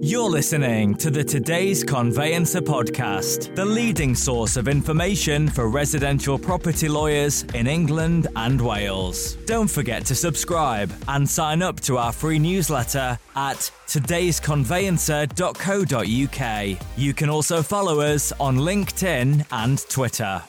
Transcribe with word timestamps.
You're 0.00 0.30
listening 0.30 0.94
to 0.96 1.10
the 1.10 1.24
Today's 1.24 1.82
Conveyancer 1.82 2.60
podcast, 2.60 3.56
the 3.56 3.64
leading 3.64 4.14
source 4.14 4.56
of 4.56 4.68
information 4.68 5.48
for 5.48 5.68
residential 5.68 6.38
property 6.38 6.88
lawyers 6.88 7.42
in 7.54 7.66
England 7.66 8.28
and 8.36 8.60
Wales. 8.60 9.34
Don't 9.46 9.66
forget 9.66 10.04
to 10.06 10.14
subscribe 10.14 10.92
and 11.08 11.28
sign 11.28 11.62
up 11.62 11.80
to 11.80 11.98
our 11.98 12.12
free 12.12 12.38
newsletter 12.38 13.18
at 13.34 13.72
today'sconveyancer.co.uk. 13.88 16.78
You 16.96 17.14
can 17.14 17.28
also 17.28 17.60
follow 17.60 18.00
us 18.00 18.32
on 18.38 18.58
LinkedIn 18.58 19.46
and 19.50 19.84
Twitter. 19.88 20.44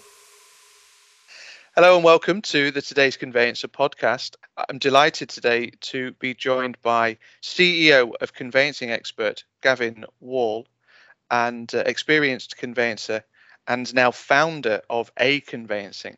Hello 1.79 1.95
and 1.95 2.03
welcome 2.03 2.41
to 2.41 2.71
the 2.71 2.81
Today's 2.81 3.15
Conveyancer 3.15 3.69
podcast. 3.69 4.35
I'm 4.67 4.79
delighted 4.79 5.29
today 5.29 5.71
to 5.79 6.11
be 6.19 6.33
joined 6.33 6.75
by 6.81 7.17
CEO 7.41 8.11
of 8.19 8.33
conveyancing 8.33 8.91
expert 8.91 9.45
Gavin 9.61 10.03
Wall 10.19 10.67
and 11.31 11.73
uh, 11.73 11.83
experienced 11.85 12.57
conveyancer 12.57 13.23
and 13.65 13.93
now 13.93 14.11
founder 14.11 14.81
of 14.89 15.09
A 15.17 15.39
Conveyancing, 15.39 16.17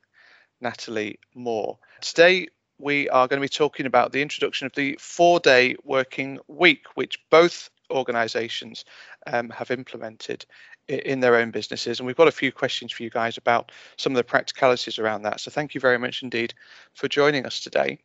Natalie 0.61 1.19
Moore. 1.35 1.77
Today 2.01 2.47
we 2.79 3.07
are 3.09 3.27
going 3.27 3.39
to 3.39 3.45
be 3.45 3.47
talking 3.47 3.85
about 3.85 4.13
the 4.13 4.23
introduction 4.23 4.65
of 4.65 4.73
the 4.73 4.97
four 4.99 5.39
day 5.39 5.75
working 5.83 6.39
week, 6.47 6.85
which 6.95 7.19
both 7.29 7.69
organizations 7.91 8.83
um, 9.27 9.51
have 9.51 9.69
implemented 9.69 10.43
in 10.87 11.19
their 11.19 11.35
own 11.35 11.51
businesses. 11.51 11.99
And 11.99 12.07
we've 12.07 12.15
got 12.15 12.27
a 12.27 12.31
few 12.31 12.51
questions 12.51 12.91
for 12.91 13.03
you 13.03 13.09
guys 13.09 13.37
about 13.37 13.71
some 13.97 14.13
of 14.13 14.17
the 14.17 14.23
practicalities 14.23 14.99
around 14.99 15.23
that. 15.23 15.39
So 15.39 15.51
thank 15.51 15.73
you 15.73 15.81
very 15.81 15.97
much 15.97 16.23
indeed 16.23 16.53
for 16.93 17.07
joining 17.07 17.45
us 17.45 17.61
today. 17.61 17.99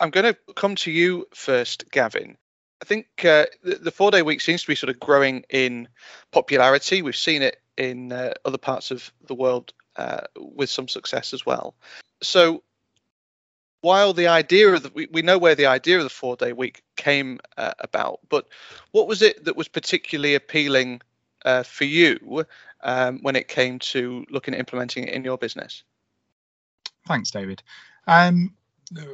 I'm 0.00 0.10
going 0.10 0.32
to 0.32 0.54
come 0.54 0.74
to 0.76 0.90
you 0.90 1.26
first, 1.34 1.90
Gavin. 1.90 2.36
I 2.82 2.84
think 2.84 3.06
uh, 3.24 3.46
the, 3.62 3.76
the 3.76 3.90
four 3.90 4.10
day 4.10 4.22
week 4.22 4.40
seems 4.40 4.62
to 4.62 4.68
be 4.68 4.74
sort 4.74 4.90
of 4.90 5.00
growing 5.00 5.44
in 5.48 5.88
popularity. 6.32 7.02
We've 7.02 7.16
seen 7.16 7.42
it 7.42 7.60
in 7.76 8.12
uh, 8.12 8.34
other 8.44 8.58
parts 8.58 8.90
of 8.90 9.12
the 9.26 9.34
world 9.34 9.72
uh, 9.96 10.22
with 10.36 10.70
some 10.70 10.88
success 10.88 11.32
as 11.32 11.46
well. 11.46 11.74
So, 12.22 12.62
while 13.80 14.12
the 14.12 14.28
idea 14.28 14.72
of 14.72 14.82
the, 14.82 14.90
we, 14.94 15.06
we 15.12 15.22
know 15.22 15.38
where 15.38 15.54
the 15.54 15.66
idea 15.66 15.98
of 15.98 16.04
the 16.04 16.10
four 16.10 16.36
day 16.36 16.52
week 16.52 16.82
came 16.96 17.38
uh, 17.56 17.74
about, 17.78 18.20
but 18.28 18.48
what 18.92 19.06
was 19.06 19.22
it 19.22 19.44
that 19.44 19.56
was 19.56 19.68
particularly 19.68 20.34
appealing 20.34 21.00
uh, 21.44 21.62
for 21.62 21.84
you 21.84 22.44
um, 22.82 23.18
when 23.22 23.36
it 23.36 23.48
came 23.48 23.78
to 23.78 24.24
looking 24.30 24.54
at 24.54 24.60
implementing 24.60 25.04
it 25.04 25.14
in 25.14 25.24
your 25.24 25.38
business? 25.38 25.84
Thanks, 27.06 27.30
David. 27.30 27.62
Um, 28.06 28.54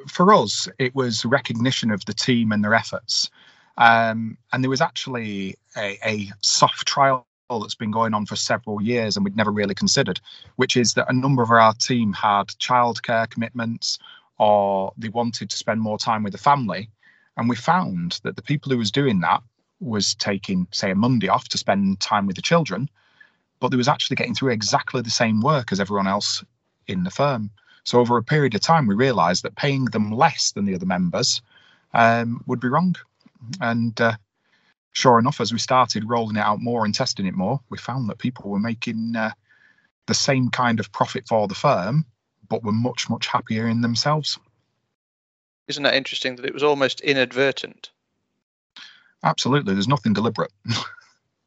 for 0.09 0.33
us, 0.33 0.69
it 0.79 0.95
was 0.95 1.25
recognition 1.25 1.91
of 1.91 2.05
the 2.05 2.15
team 2.15 2.53
and 2.53 2.63
their 2.63 2.75
efforts. 2.75 3.31
Um, 3.79 4.37
and 4.53 4.63
there 4.63 4.71
was 4.71 4.81
actually 4.81 5.57
a, 5.77 5.99
a, 6.05 6.31
soft 6.43 6.87
trial 6.87 7.25
that's 7.49 7.75
been 7.75 7.91
going 7.91 8.15
on 8.15 8.27
for 8.27 8.37
several 8.37 8.83
years 8.83 9.17
and 9.17 9.25
we'd 9.25 9.37
never 9.37 9.51
really 9.51 9.75
considered, 9.75 10.21
which 10.57 10.77
is 10.77 10.95
that 10.95 11.09
a 11.09 11.13
number 11.13 11.43
of 11.43 11.51
our 11.51 11.73
team 11.75 12.13
had 12.13 12.49
childcare 12.59 13.29
commitments 13.31 13.99
or 14.39 14.93
they 14.99 15.09
wanted 15.09 15.51
to 15.51 15.57
spend 15.57 15.81
more 15.81 15.99
time 15.99 16.23
with 16.23 16.33
the 16.33 16.39
family. 16.39 16.91
And 17.37 17.49
we 17.49 17.57
found 17.57 18.21
that 18.23 18.37
the 18.37 18.43
people 18.43 18.71
who 18.71 18.79
was 18.79 18.91
doing 18.91 19.21
that 19.21 19.43
was 19.81 20.15
taking, 20.15 20.69
say, 20.73 20.91
a 20.91 20.95
Monday 20.95 21.29
off 21.29 21.49
to 21.49 21.59
spend 21.59 22.01
time 22.01 22.27
with 22.27 22.37
the 22.37 22.43
children, 22.43 22.89
but 23.59 23.69
they 23.69 23.77
was 23.77 23.89
actually 23.89 24.17
getting 24.17 24.35
through 24.35 24.53
exactly 24.53 25.03
the 25.03 25.11
same 25.11 25.41
work 25.41 25.73
as 25.73 25.81
everyone 25.81 26.07
else 26.07 26.45
in 26.87 27.05
the 27.05 27.11
firm. 27.11 27.51
So 27.85 27.99
over 27.99 28.17
a 28.17 28.23
period 28.23 28.55
of 28.55 28.61
time, 28.61 28.87
we 28.87 28.95
realised 28.95 29.43
that 29.43 29.57
paying 29.57 29.87
them 29.87 30.13
less 30.13 30.53
than 30.53 30.65
the 30.67 30.75
other 30.75 30.87
members 30.87 31.41
um, 31.95 32.43
would 32.47 32.61
be 32.61 32.69
wrong. 32.69 32.95
And 33.61 33.99
uh, 34.01 34.17
sure 34.93 35.19
enough, 35.19 35.41
as 35.41 35.53
we 35.53 35.59
started 35.59 36.09
rolling 36.09 36.37
it 36.37 36.41
out 36.41 36.61
more 36.61 36.85
and 36.85 36.95
testing 36.95 37.27
it 37.27 37.35
more, 37.35 37.61
we 37.71 37.79
found 37.79 38.09
that 38.09 38.19
people 38.19 38.51
were 38.51 38.61
making 38.61 39.15
uh, 39.17 39.31
the 40.07 40.15
same 40.15 40.51
kind 40.51 40.79
of 40.79 40.93
profit 40.93 41.27
for 41.27 41.49
the 41.49 41.55
firm, 41.55 42.05
but 42.49 42.63
were 42.63 42.73
much, 42.73 43.09
much 43.09 43.27
happier 43.27 43.67
in 43.67 43.81
themselves. 43.81 44.39
Isn't 45.69 45.85
that 45.85 45.95
interesting 45.95 46.37
that 46.37 46.45
it 46.45 46.55
was 46.55 46.65
almost 46.65 47.01
inadvertent? 47.01 47.91
Absolutely, 49.23 49.75
there's 49.75 49.89
nothing 49.89 50.13
deliberate. 50.13 50.53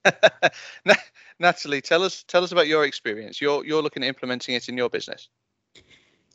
Natalie, 1.39 1.81
tell 1.81 2.03
us 2.03 2.23
tell 2.23 2.43
us 2.43 2.51
about 2.51 2.67
your 2.67 2.85
experience. 2.85 3.41
You're 3.41 3.65
you're 3.65 3.81
looking 3.81 4.03
at 4.03 4.07
implementing 4.07 4.55
it 4.55 4.69
in 4.69 4.77
your 4.77 4.89
business. 4.89 5.29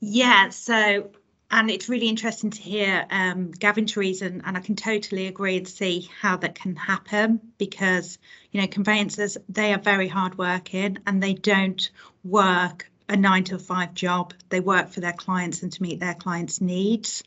Yeah, 0.00 0.50
so 0.50 1.10
and 1.50 1.70
it's 1.70 1.88
really 1.88 2.08
interesting 2.08 2.50
to 2.50 2.60
hear 2.60 3.06
um, 3.10 3.50
Gavin's 3.50 3.96
reason, 3.96 4.42
and 4.44 4.56
I 4.56 4.60
can 4.60 4.76
totally 4.76 5.26
agree 5.26 5.56
and 5.56 5.68
see 5.68 6.08
how 6.20 6.36
that 6.38 6.54
can 6.54 6.76
happen 6.76 7.40
because 7.58 8.18
you 8.52 8.60
know 8.60 8.66
conveyancers 8.66 9.36
they 9.48 9.72
are 9.72 9.80
very 9.80 10.08
hardworking 10.08 10.98
and 11.06 11.22
they 11.22 11.34
don't 11.34 11.90
work 12.24 12.90
a 13.08 13.16
nine 13.16 13.44
to 13.44 13.58
five 13.58 13.94
job. 13.94 14.34
They 14.48 14.60
work 14.60 14.90
for 14.90 15.00
their 15.00 15.12
clients 15.12 15.62
and 15.62 15.72
to 15.72 15.82
meet 15.82 16.00
their 16.00 16.14
clients' 16.14 16.60
needs. 16.60 17.22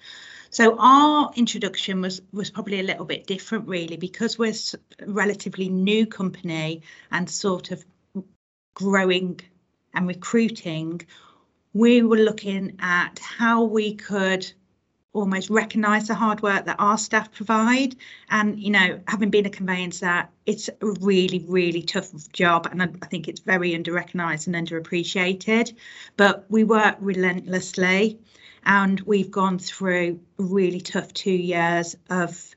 So 0.50 0.78
our 0.78 1.32
introduction 1.36 2.02
was 2.02 2.22
was 2.34 2.50
probably 2.50 2.80
a 2.80 2.84
little 2.84 3.06
bit 3.06 3.26
different, 3.26 3.68
really, 3.68 3.98
because 3.98 4.38
we're 4.38 4.54
a 5.00 5.06
relatively 5.12 5.70
new 5.70 6.06
company 6.06 6.82
and 7.12 7.30
sort 7.30 7.72
of 7.72 7.84
growing 8.74 9.40
and 9.94 10.08
recruiting. 10.08 11.02
We 11.74 12.02
were 12.02 12.18
looking 12.18 12.78
at 12.80 13.20
how 13.20 13.64
we 13.64 13.96
could 13.96 14.52
almost 15.14 15.50
recognise 15.50 16.08
the 16.08 16.16
hard 16.16 16.42
work 16.42 16.66
that 16.66 16.78
our 16.80 16.98
staff 16.98 17.32
provide. 17.32 17.96
And, 18.30 18.60
you 18.60 18.72
know, 18.72 19.02
having 19.08 19.30
been 19.30 19.46
a 19.46 19.50
conveyancer, 19.50 20.28
it's 20.46 20.70
a 20.70 20.86
really, 21.02 21.44
really 21.48 21.82
tough 21.82 22.12
job. 22.32 22.68
And 22.72 22.82
I, 22.82 22.88
think 23.08 23.28
it's 23.28 23.42
very 23.42 23.76
under 23.76 23.92
recognised 23.92 24.48
and 24.48 24.56
underappreciated. 24.56 25.74
But 26.16 26.46
we 26.50 26.64
work 26.64 26.96
relentlessly 27.00 28.20
and 28.66 29.00
we've 29.02 29.32
gone 29.32 29.60
through 29.60 30.20
really 30.38 30.82
tough 30.82 31.14
two 31.14 31.32
years 31.32 31.96
of 32.10 32.56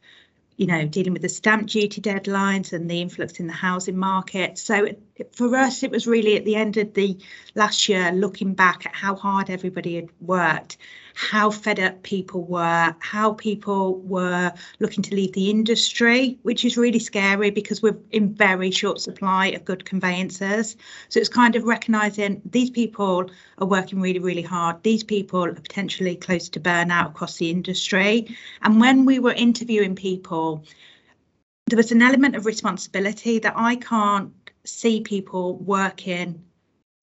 you 0.57 0.67
know 0.67 0.87
dealing 0.87 1.13
with 1.13 1.23
the 1.23 1.29
stamp 1.29 1.69
duty 1.69 2.01
deadlines 2.01 2.73
and 2.73 2.89
the 2.89 3.01
influx 3.01 3.41
in 3.41 3.47
the 3.47 3.53
housing 3.53 3.97
market 3.97 4.59
so 4.59 4.87
for 5.33 5.55
us 5.57 5.83
it 5.83 5.91
was 5.91 6.07
really 6.07 6.37
at 6.37 6.45
the 6.45 6.57
end 6.57 6.77
of 6.77 6.93
the 6.95 7.19
last 7.55 7.89
year 7.89 8.11
looking 8.13 8.55
back 8.55 8.85
at 8.87 8.95
how 8.95 9.15
hard 9.15 9.51
everybody 9.51 9.97
had 9.97 10.09
worked 10.21 10.77
how 11.15 11.49
fed 11.51 11.79
up 11.79 12.03
people 12.03 12.43
were, 12.45 12.95
how 12.99 13.33
people 13.35 14.01
were 14.01 14.53
looking 14.81 15.03
to 15.05 15.15
leave 15.15 15.33
the 15.33 15.49
industry, 15.49 16.39
which 16.43 16.65
is 16.65 16.77
really 16.77 16.99
scary 16.99 17.51
because 17.51 17.81
we're 17.81 17.97
in 18.11 18.35
very 18.35 18.71
short 18.71 19.01
supply 19.01 19.47
of 19.49 19.65
good 19.65 19.85
conveyancers. 19.85 20.77
So 21.09 21.21
it's 21.21 21.29
kind 21.29 21.55
of 21.55 21.65
recognizing 21.65 22.43
these 22.45 22.71
people 22.71 23.31
are 23.59 23.67
working 23.67 24.01
really, 24.01 24.19
really 24.19 24.43
hard. 24.43 24.83
These 24.83 25.05
people 25.05 25.45
are 25.45 25.55
potentially 25.55 26.17
close 26.17 26.49
to 26.51 26.61
burnout 26.61 27.11
across 27.11 27.37
the 27.37 27.51
industry. 27.51 28.37
And 28.63 28.81
when 28.81 29.05
we 29.05 29.21
were 29.21 29.33
interviewing 29.33 29.95
people, 29.95 30.65
there 31.67 31.77
was 31.77 31.93
an 31.93 32.03
element 32.03 32.35
of 32.35 32.45
responsibility 32.45 33.39
that 33.39 33.55
I 33.57 33.77
can't 33.77 34.33
see 34.65 35.01
people 35.01 35.57
working 35.57 36.45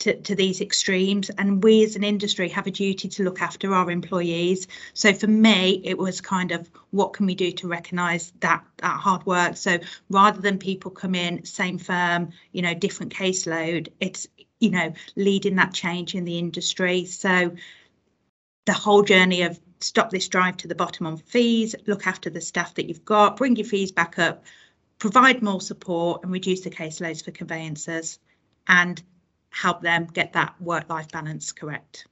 to, 0.01 0.19
to 0.21 0.35
these 0.35 0.61
extremes. 0.61 1.29
And 1.29 1.63
we 1.63 1.83
as 1.83 1.95
an 1.95 2.03
industry 2.03 2.49
have 2.49 2.67
a 2.67 2.71
duty 2.71 3.07
to 3.07 3.23
look 3.23 3.41
after 3.41 3.73
our 3.73 3.89
employees. 3.91 4.67
So 4.93 5.13
for 5.13 5.27
me 5.27 5.81
it 5.83 5.97
was 5.97 6.21
kind 6.21 6.51
of 6.51 6.69
what 6.89 7.13
can 7.13 7.25
we 7.27 7.35
do 7.35 7.51
to 7.53 7.67
recognize 7.67 8.33
that 8.39 8.65
that 8.77 8.99
hard 8.99 9.25
work? 9.25 9.57
So 9.57 9.77
rather 10.09 10.41
than 10.41 10.57
people 10.57 10.91
come 10.91 11.15
in 11.15 11.45
same 11.45 11.77
firm 11.77 12.31
you 12.51 12.61
know 12.61 12.73
different 12.73 13.13
caseload 13.13 13.89
it's 13.99 14.27
you 14.59 14.71
know 14.71 14.93
leading 15.15 15.55
that 15.57 15.73
change 15.73 16.15
in 16.15 16.25
the 16.25 16.39
industry. 16.39 17.05
So 17.05 17.55
the 18.65 18.73
whole 18.73 19.03
journey 19.03 19.43
of 19.43 19.59
stop 19.79 20.09
this 20.09 20.27
drive 20.27 20.57
to 20.57 20.67
the 20.67 20.75
bottom 20.75 21.05
on 21.07 21.17
fees 21.17 21.75
look 21.85 22.05
after 22.07 22.29
the 22.29 22.41
staff 22.41 22.75
that 22.75 22.87
you've 22.87 23.05
got 23.05 23.37
bring 23.37 23.55
your 23.55 23.65
fees 23.65 23.91
back 23.91 24.17
up 24.19 24.43
provide 25.01 25.41
more 25.41 25.59
support 25.59 26.21
and 26.21 26.31
reduce 26.31 26.61
the 26.61 26.69
caseloads 26.69 27.25
for 27.25 27.31
conveyancers 27.31 28.19
and 28.67 29.01
help 29.49 29.81
them 29.81 30.05
get 30.05 30.33
that 30.33 30.53
work 30.61 30.87
life 30.91 31.11
balance 31.11 31.51
correct. 31.51 32.05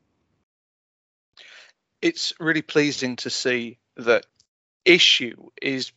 It's 2.01 2.33
really 2.39 2.63
pleasing 2.63 3.15
to 3.17 3.29
see 3.29 3.77
that 3.97 4.25
issue 4.85 5.49
is 5.61 5.91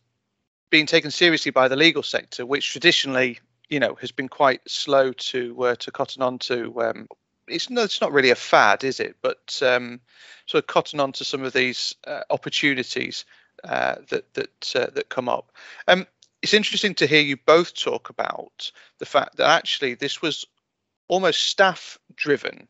being 0.69 0.85
taken 0.85 1.09
seriously 1.09 1.49
by 1.49 1.67
the 1.67 1.75
legal 1.75 2.03
sector, 2.03 2.45
which 2.45 2.71
traditionally, 2.71 3.39
you 3.69 3.79
know, 3.79 3.95
has 3.95 4.11
been 4.11 4.29
quite 4.29 4.61
slow 4.67 5.13
to 5.13 5.63
uh, 5.63 5.75
to 5.77 5.91
cotton 5.91 6.21
on 6.21 6.37
to. 6.39 6.79
Um, 6.79 7.07
it's 7.47 7.71
no, 7.71 7.81
it's 7.81 8.01
not 8.01 8.11
really 8.11 8.29
a 8.29 8.35
fad, 8.35 8.83
is 8.83 8.99
it? 8.99 9.15
But 9.23 9.59
um, 9.63 9.99
sort 10.45 10.63
of 10.63 10.67
cotton 10.67 10.99
on 10.99 11.11
to 11.13 11.23
some 11.23 11.41
of 11.41 11.53
these 11.53 11.95
uh, 12.05 12.21
opportunities 12.29 13.25
uh, 13.63 13.95
that 14.09 14.31
that 14.35 14.73
uh, 14.75 14.87
that 14.93 15.09
come 15.09 15.27
up. 15.27 15.51
Um, 15.87 16.05
it's 16.43 16.53
interesting 16.53 16.93
to 16.95 17.07
hear 17.07 17.21
you 17.21 17.37
both 17.37 17.73
talk 17.73 18.09
about 18.09 18.69
the 18.99 19.05
fact 19.05 19.37
that 19.37 19.49
actually 19.49 19.95
this 19.95 20.21
was 20.21 20.45
almost 21.07 21.45
staff 21.45 21.97
driven 22.15 22.67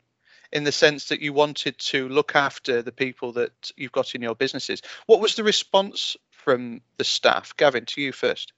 in 0.52 0.64
the 0.64 0.72
sense 0.72 1.08
that 1.08 1.22
you 1.22 1.34
wanted 1.34 1.78
to 1.80 2.08
look 2.08 2.36
after 2.36 2.84
the 2.84 2.92
people 2.92 3.34
that 3.34 3.72
you've 3.75 3.92
got 3.92 4.14
in 4.14 4.22
your 4.22 4.36
businesses. 4.36 4.84
What 5.08 5.20
was 5.20 5.36
the 5.36 5.44
response 5.44 6.16
from 6.30 6.81
the 6.98 7.04
staff? 7.04 7.58
Gavin, 7.58 7.86
to 7.86 8.02
you 8.02 8.12
first. 8.12 8.54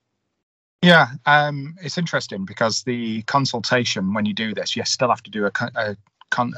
Yeah, 0.82 1.08
um, 1.26 1.76
it's 1.82 1.98
interesting 1.98 2.44
because 2.44 2.84
the 2.84 3.22
consultation, 3.24 4.14
when 4.14 4.26
you 4.26 4.34
do 4.34 4.54
this, 4.54 4.76
you 4.76 4.84
still 4.84 5.08
have 5.08 5.24
to 5.24 5.32
do 5.32 5.46
a, 5.46 5.52
a, 5.76 5.96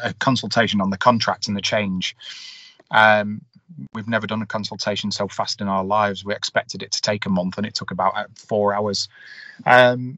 a 0.03 0.13
consultation 0.15 0.81
on 0.81 0.89
the 0.89 0.97
contract 0.97 1.47
and 1.47 1.55
the 1.55 1.61
change. 1.61 2.15
Um, 2.89 3.41
we've 3.93 4.07
never 4.07 4.27
done 4.27 4.41
a 4.41 4.45
consultation 4.45 5.11
so 5.11 5.27
fast 5.27 5.61
in 5.61 5.67
our 5.67 5.83
lives. 5.83 6.23
We 6.23 6.33
expected 6.33 6.83
it 6.83 6.91
to 6.91 7.01
take 7.01 7.25
a 7.25 7.29
month, 7.29 7.57
and 7.57 7.65
it 7.65 7.75
took 7.75 7.91
about 7.91 8.15
uh, 8.15 8.25
four 8.35 8.73
hours. 8.73 9.07
Um, 9.65 10.17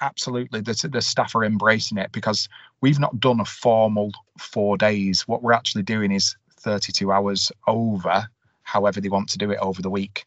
absolutely, 0.00 0.60
the, 0.60 0.88
the 0.90 1.02
staff 1.02 1.34
are 1.34 1.44
embracing 1.44 1.98
it 1.98 2.12
because 2.12 2.48
we've 2.80 3.00
not 3.00 3.20
done 3.20 3.40
a 3.40 3.44
formal 3.44 4.12
four 4.38 4.76
days. 4.76 5.26
What 5.26 5.42
we're 5.42 5.52
actually 5.52 5.82
doing 5.82 6.12
is 6.12 6.36
32 6.60 7.10
hours 7.12 7.52
over, 7.66 8.28
however 8.62 9.00
they 9.00 9.08
want 9.08 9.28
to 9.30 9.38
do 9.38 9.50
it 9.50 9.58
over 9.60 9.82
the 9.82 9.90
week. 9.90 10.24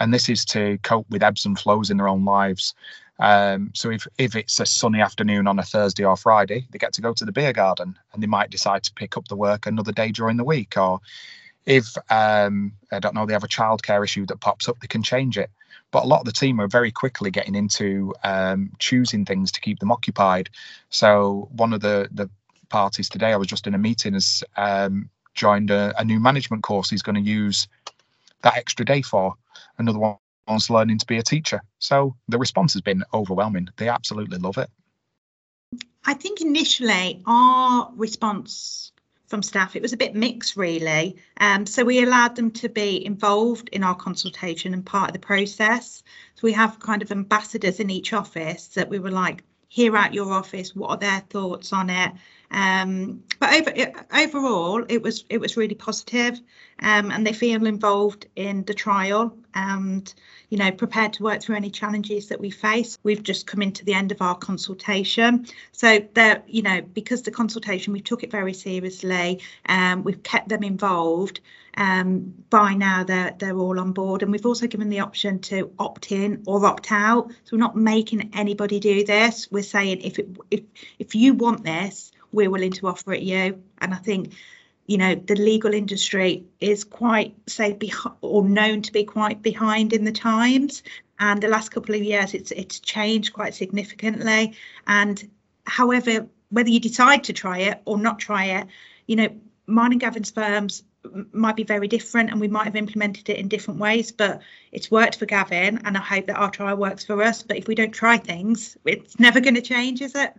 And 0.00 0.12
this 0.12 0.28
is 0.28 0.44
to 0.46 0.78
cope 0.78 1.08
with 1.10 1.22
ebbs 1.22 1.46
and 1.46 1.58
flows 1.58 1.90
in 1.90 1.96
their 1.96 2.08
own 2.08 2.24
lives. 2.24 2.74
Um, 3.20 3.70
so 3.74 3.90
if 3.90 4.06
if 4.18 4.34
it's 4.34 4.58
a 4.58 4.66
sunny 4.66 5.00
afternoon 5.00 5.46
on 5.46 5.58
a 5.58 5.62
Thursday 5.62 6.04
or 6.04 6.16
Friday, 6.16 6.66
they 6.70 6.78
get 6.78 6.92
to 6.94 7.02
go 7.02 7.12
to 7.12 7.24
the 7.24 7.30
beer 7.30 7.52
garden, 7.52 7.96
and 8.12 8.22
they 8.22 8.26
might 8.26 8.50
decide 8.50 8.82
to 8.84 8.92
pick 8.94 9.16
up 9.16 9.28
the 9.28 9.36
work 9.36 9.66
another 9.66 9.92
day 9.92 10.10
during 10.10 10.38
the 10.38 10.44
week. 10.44 10.76
Or 10.76 11.00
if 11.66 11.96
um, 12.10 12.72
I 12.90 12.98
don't 12.98 13.14
know, 13.14 13.26
they 13.26 13.32
have 13.32 13.44
a 13.44 13.48
childcare 13.48 14.04
issue 14.04 14.26
that 14.26 14.40
pops 14.40 14.68
up, 14.68 14.80
they 14.80 14.86
can 14.86 15.02
change 15.02 15.38
it. 15.38 15.50
But 15.90 16.04
a 16.04 16.06
lot 16.06 16.20
of 16.20 16.26
the 16.26 16.32
team 16.32 16.60
are 16.60 16.68
very 16.68 16.90
quickly 16.90 17.30
getting 17.30 17.54
into 17.54 18.14
um, 18.24 18.72
choosing 18.78 19.24
things 19.24 19.52
to 19.52 19.60
keep 19.60 19.78
them 19.78 19.92
occupied. 19.92 20.50
So 20.90 21.48
one 21.52 21.72
of 21.72 21.80
the 21.80 22.08
the 22.12 22.30
parties 22.68 23.08
today, 23.08 23.32
I 23.32 23.36
was 23.36 23.48
just 23.48 23.66
in 23.66 23.74
a 23.74 23.78
meeting, 23.78 24.14
has 24.14 24.42
um, 24.56 25.10
joined 25.34 25.70
a, 25.70 25.94
a 25.98 26.04
new 26.04 26.18
management 26.18 26.62
course. 26.62 26.90
He's 26.90 27.02
going 27.02 27.22
to 27.22 27.30
use 27.30 27.68
that 28.42 28.56
extra 28.56 28.84
day 28.84 29.02
for. 29.02 29.34
Another 29.78 29.98
one 29.98 30.16
wants 30.48 30.70
learning 30.70 30.98
to 30.98 31.06
be 31.06 31.18
a 31.18 31.22
teacher. 31.22 31.62
So 31.78 32.16
the 32.28 32.38
response 32.38 32.72
has 32.72 32.82
been 32.82 33.04
overwhelming. 33.12 33.68
They 33.76 33.88
absolutely 33.88 34.38
love 34.38 34.58
it. 34.58 34.68
I 36.04 36.14
think 36.14 36.40
initially 36.40 37.22
our 37.26 37.92
response 37.94 38.91
from 39.32 39.42
staff, 39.42 39.74
it 39.74 39.80
was 39.80 39.94
a 39.94 39.96
bit 39.96 40.14
mixed 40.14 40.58
really. 40.58 41.16
Um, 41.38 41.64
so 41.64 41.86
we 41.86 42.02
allowed 42.02 42.36
them 42.36 42.50
to 42.50 42.68
be 42.68 43.02
involved 43.02 43.70
in 43.70 43.82
our 43.82 43.94
consultation 43.94 44.74
and 44.74 44.84
part 44.84 45.08
of 45.08 45.14
the 45.14 45.26
process. 45.26 46.02
So 46.34 46.40
we 46.42 46.52
have 46.52 46.78
kind 46.78 47.00
of 47.00 47.10
ambassadors 47.10 47.80
in 47.80 47.88
each 47.88 48.12
office 48.12 48.66
that 48.74 48.90
we 48.90 48.98
were 48.98 49.10
like, 49.10 49.42
hear 49.68 49.96
out 49.96 50.12
your 50.12 50.30
office, 50.30 50.76
what 50.76 50.90
are 50.90 50.96
their 50.98 51.20
thoughts 51.30 51.72
on 51.72 51.88
it? 51.88 52.12
Um, 52.52 53.24
but 53.40 53.54
over, 53.54 54.04
overall, 54.14 54.84
it 54.88 55.02
was 55.02 55.24
it 55.30 55.38
was 55.38 55.56
really 55.56 55.74
positive, 55.74 56.38
um, 56.80 57.10
and 57.10 57.26
they 57.26 57.32
feel 57.32 57.66
involved 57.66 58.26
in 58.36 58.64
the 58.64 58.74
trial 58.74 59.36
and 59.54 60.12
you 60.50 60.58
know 60.58 60.70
prepared 60.70 61.14
to 61.14 61.22
work 61.22 61.40
through 61.42 61.56
any 61.56 61.70
challenges 61.70 62.28
that 62.28 62.40
we 62.40 62.50
face. 62.50 62.98
We've 63.02 63.22
just 63.22 63.46
come 63.46 63.62
into 63.62 63.86
the 63.86 63.94
end 63.94 64.12
of 64.12 64.20
our 64.20 64.36
consultation, 64.36 65.46
so 65.72 66.06
that 66.12 66.46
you 66.46 66.60
know 66.60 66.82
because 66.82 67.22
the 67.22 67.30
consultation 67.30 67.94
we 67.94 68.02
took 68.02 68.22
it 68.22 68.30
very 68.30 68.52
seriously, 68.52 69.40
um, 69.66 70.04
we've 70.04 70.22
kept 70.22 70.50
them 70.50 70.62
involved. 70.62 71.40
Um, 71.74 72.34
by 72.50 72.74
now 72.74 73.02
they're 73.02 73.34
they're 73.38 73.56
all 73.56 73.80
on 73.80 73.92
board, 73.92 74.22
and 74.22 74.30
we've 74.30 74.44
also 74.44 74.66
given 74.66 74.90
the 74.90 75.00
option 75.00 75.38
to 75.40 75.72
opt 75.78 76.12
in 76.12 76.42
or 76.46 76.66
opt 76.66 76.92
out. 76.92 77.30
So 77.44 77.56
we're 77.56 77.60
not 77.60 77.76
making 77.76 78.30
anybody 78.34 78.78
do 78.78 79.04
this. 79.04 79.50
We're 79.50 79.62
saying 79.62 80.02
if 80.02 80.18
it 80.18 80.28
if 80.50 80.60
if 80.98 81.14
you 81.14 81.32
want 81.32 81.64
this 81.64 82.11
we're 82.32 82.50
willing 82.50 82.72
to 82.72 82.88
offer 82.88 83.12
it 83.12 83.22
you. 83.22 83.62
And 83.78 83.94
I 83.94 83.98
think, 83.98 84.34
you 84.86 84.98
know, 84.98 85.14
the 85.14 85.36
legal 85.36 85.72
industry 85.72 86.44
is 86.60 86.84
quite, 86.84 87.34
say, 87.46 87.72
behind 87.72 88.16
or 88.20 88.44
known 88.44 88.82
to 88.82 88.92
be 88.92 89.04
quite 89.04 89.42
behind 89.42 89.92
in 89.92 90.04
the 90.04 90.12
times. 90.12 90.82
And 91.18 91.42
the 91.42 91.48
last 91.48 91.70
couple 91.70 91.94
of 91.94 92.02
years, 92.02 92.34
it's 92.34 92.50
it's 92.50 92.80
changed 92.80 93.32
quite 93.32 93.54
significantly. 93.54 94.56
And 94.86 95.30
however, 95.66 96.26
whether 96.50 96.70
you 96.70 96.80
decide 96.80 97.24
to 97.24 97.32
try 97.32 97.58
it 97.58 97.80
or 97.84 97.96
not 97.98 98.18
try 98.18 98.44
it, 98.46 98.66
you 99.06 99.16
know, 99.16 99.28
mine 99.66 99.92
and 99.92 100.00
Gavin's 100.00 100.30
firms 100.30 100.82
might 101.32 101.56
be 101.56 101.64
very 101.64 101.88
different 101.88 102.30
and 102.30 102.40
we 102.40 102.48
might 102.48 102.64
have 102.64 102.76
implemented 102.76 103.28
it 103.28 103.38
in 103.38 103.48
different 103.48 103.80
ways 103.80 104.12
but 104.12 104.40
it's 104.70 104.90
worked 104.90 105.16
for 105.16 105.26
Gavin 105.26 105.80
and 105.84 105.96
I 105.96 106.00
hope 106.00 106.26
that 106.26 106.36
our 106.36 106.50
trial 106.50 106.76
works 106.76 107.04
for 107.04 107.20
us 107.22 107.42
but 107.42 107.56
if 107.56 107.66
we 107.66 107.74
don't 107.74 107.90
try 107.90 108.18
things 108.18 108.76
it's 108.84 109.18
never 109.18 109.40
going 109.40 109.56
to 109.56 109.62
change 109.62 110.00
is 110.00 110.14
it 110.14 110.32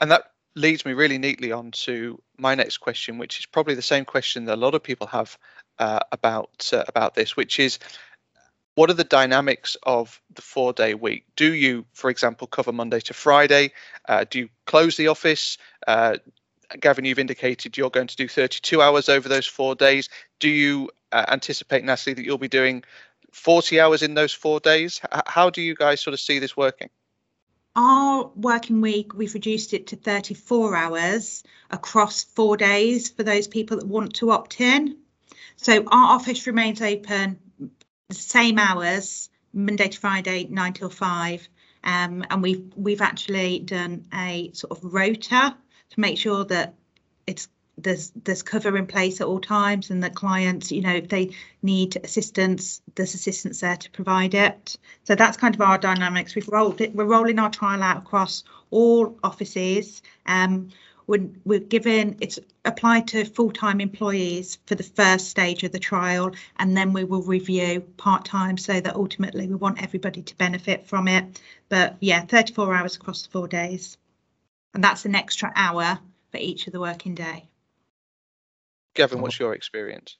and 0.00 0.10
that 0.10 0.32
leads 0.56 0.84
me 0.84 0.94
really 0.94 1.18
neatly 1.18 1.52
on 1.52 1.70
to 1.70 2.20
my 2.38 2.54
next 2.54 2.78
question, 2.78 3.18
which 3.18 3.38
is 3.38 3.46
probably 3.46 3.74
the 3.74 3.82
same 3.82 4.04
question 4.04 4.46
that 4.46 4.54
a 4.54 4.56
lot 4.56 4.74
of 4.74 4.82
people 4.82 5.06
have 5.06 5.38
uh, 5.78 6.00
about 6.10 6.70
uh, 6.72 6.82
about 6.88 7.14
this, 7.14 7.36
which 7.36 7.60
is 7.60 7.78
what 8.74 8.90
are 8.90 8.94
the 8.94 9.04
dynamics 9.04 9.76
of 9.84 10.20
the 10.34 10.42
four 10.42 10.72
day 10.72 10.94
week? 10.94 11.24
Do 11.36 11.52
you, 11.52 11.84
for 11.92 12.10
example, 12.10 12.46
cover 12.46 12.72
Monday 12.72 13.00
to 13.00 13.14
Friday? 13.14 13.72
Uh, 14.08 14.24
do 14.28 14.40
you 14.40 14.48
close 14.66 14.96
the 14.96 15.08
office? 15.08 15.58
Uh, 15.86 16.16
Gavin, 16.80 17.04
you've 17.04 17.18
indicated 17.18 17.76
you're 17.76 17.90
going 17.90 18.08
to 18.08 18.16
do 18.16 18.28
32 18.28 18.82
hours 18.82 19.08
over 19.08 19.28
those 19.28 19.46
four 19.46 19.74
days. 19.74 20.08
Do 20.40 20.48
you 20.48 20.90
uh, 21.12 21.24
anticipate, 21.28 21.84
Natalie, 21.84 22.14
that 22.14 22.24
you'll 22.24 22.38
be 22.38 22.48
doing 22.48 22.82
40 23.32 23.80
hours 23.80 24.02
in 24.02 24.14
those 24.14 24.32
four 24.32 24.60
days? 24.60 25.00
H- 25.14 25.22
how 25.26 25.48
do 25.48 25.62
you 25.62 25.74
guys 25.74 26.00
sort 26.00 26.14
of 26.14 26.20
see 26.20 26.38
this 26.38 26.56
working? 26.56 26.90
Our 27.76 28.30
working 28.34 28.80
week, 28.80 29.12
we've 29.12 29.34
reduced 29.34 29.74
it 29.74 29.88
to 29.88 29.96
34 29.96 30.74
hours 30.74 31.44
across 31.70 32.24
four 32.24 32.56
days 32.56 33.10
for 33.10 33.22
those 33.22 33.46
people 33.46 33.76
that 33.76 33.86
want 33.86 34.14
to 34.14 34.30
opt 34.30 34.62
in. 34.62 34.96
So 35.56 35.84
our 35.86 36.14
office 36.14 36.46
remains 36.46 36.80
open 36.80 37.38
the 38.08 38.14
same 38.14 38.58
hours, 38.58 39.28
Monday 39.52 39.88
to 39.88 40.00
Friday, 40.00 40.46
nine 40.48 40.72
till 40.72 40.88
five. 40.88 41.46
Um, 41.84 42.24
and 42.30 42.42
we've 42.42 42.72
we've 42.76 43.02
actually 43.02 43.58
done 43.60 44.06
a 44.12 44.50
sort 44.54 44.70
of 44.70 44.94
rota 44.94 45.54
to 45.90 46.00
make 46.00 46.16
sure 46.16 46.44
that 46.46 46.74
it's 47.26 47.48
there's 47.78 48.10
there's 48.24 48.42
cover 48.42 48.76
in 48.76 48.86
place 48.86 49.20
at 49.20 49.26
all 49.26 49.40
times 49.40 49.90
and 49.90 50.02
that 50.02 50.14
clients 50.14 50.72
you 50.72 50.80
know 50.80 50.94
if 50.94 51.08
they 51.08 51.30
need 51.62 51.96
assistance 52.02 52.80
there's 52.94 53.14
assistance 53.14 53.60
there 53.60 53.76
to 53.76 53.90
provide 53.90 54.34
it. 54.34 54.78
So 55.04 55.14
that's 55.14 55.36
kind 55.36 55.54
of 55.54 55.60
our 55.60 55.78
dynamics. 55.78 56.34
We've 56.34 56.48
rolled 56.48 56.80
it 56.80 56.94
we're 56.94 57.04
rolling 57.04 57.38
our 57.38 57.50
trial 57.50 57.82
out 57.82 57.98
across 57.98 58.44
all 58.70 59.18
offices. 59.22 60.02
Um 60.24 60.70
we're 61.08 61.60
given 61.60 62.16
it's 62.20 62.38
applied 62.64 63.06
to 63.08 63.24
full-time 63.24 63.80
employees 63.80 64.58
for 64.66 64.74
the 64.74 64.82
first 64.82 65.28
stage 65.28 65.62
of 65.62 65.70
the 65.70 65.78
trial 65.78 66.32
and 66.58 66.76
then 66.76 66.92
we 66.92 67.04
will 67.04 67.22
review 67.22 67.80
part-time 67.96 68.56
so 68.56 68.80
that 68.80 68.96
ultimately 68.96 69.46
we 69.46 69.54
want 69.54 69.80
everybody 69.80 70.22
to 70.22 70.36
benefit 70.36 70.86
from 70.86 71.08
it. 71.08 71.40
But 71.68 71.96
yeah 72.00 72.22
34 72.22 72.74
hours 72.74 72.96
across 72.96 73.22
the 73.22 73.30
four 73.30 73.48
days. 73.48 73.98
And 74.74 74.82
that's 74.82 75.04
an 75.04 75.14
extra 75.14 75.52
hour 75.54 75.98
for 76.32 76.38
each 76.38 76.66
of 76.66 76.72
the 76.72 76.80
working 76.80 77.14
day 77.14 77.48
Gavin, 78.96 79.20
what's 79.20 79.38
your 79.38 79.54
experience? 79.54 80.16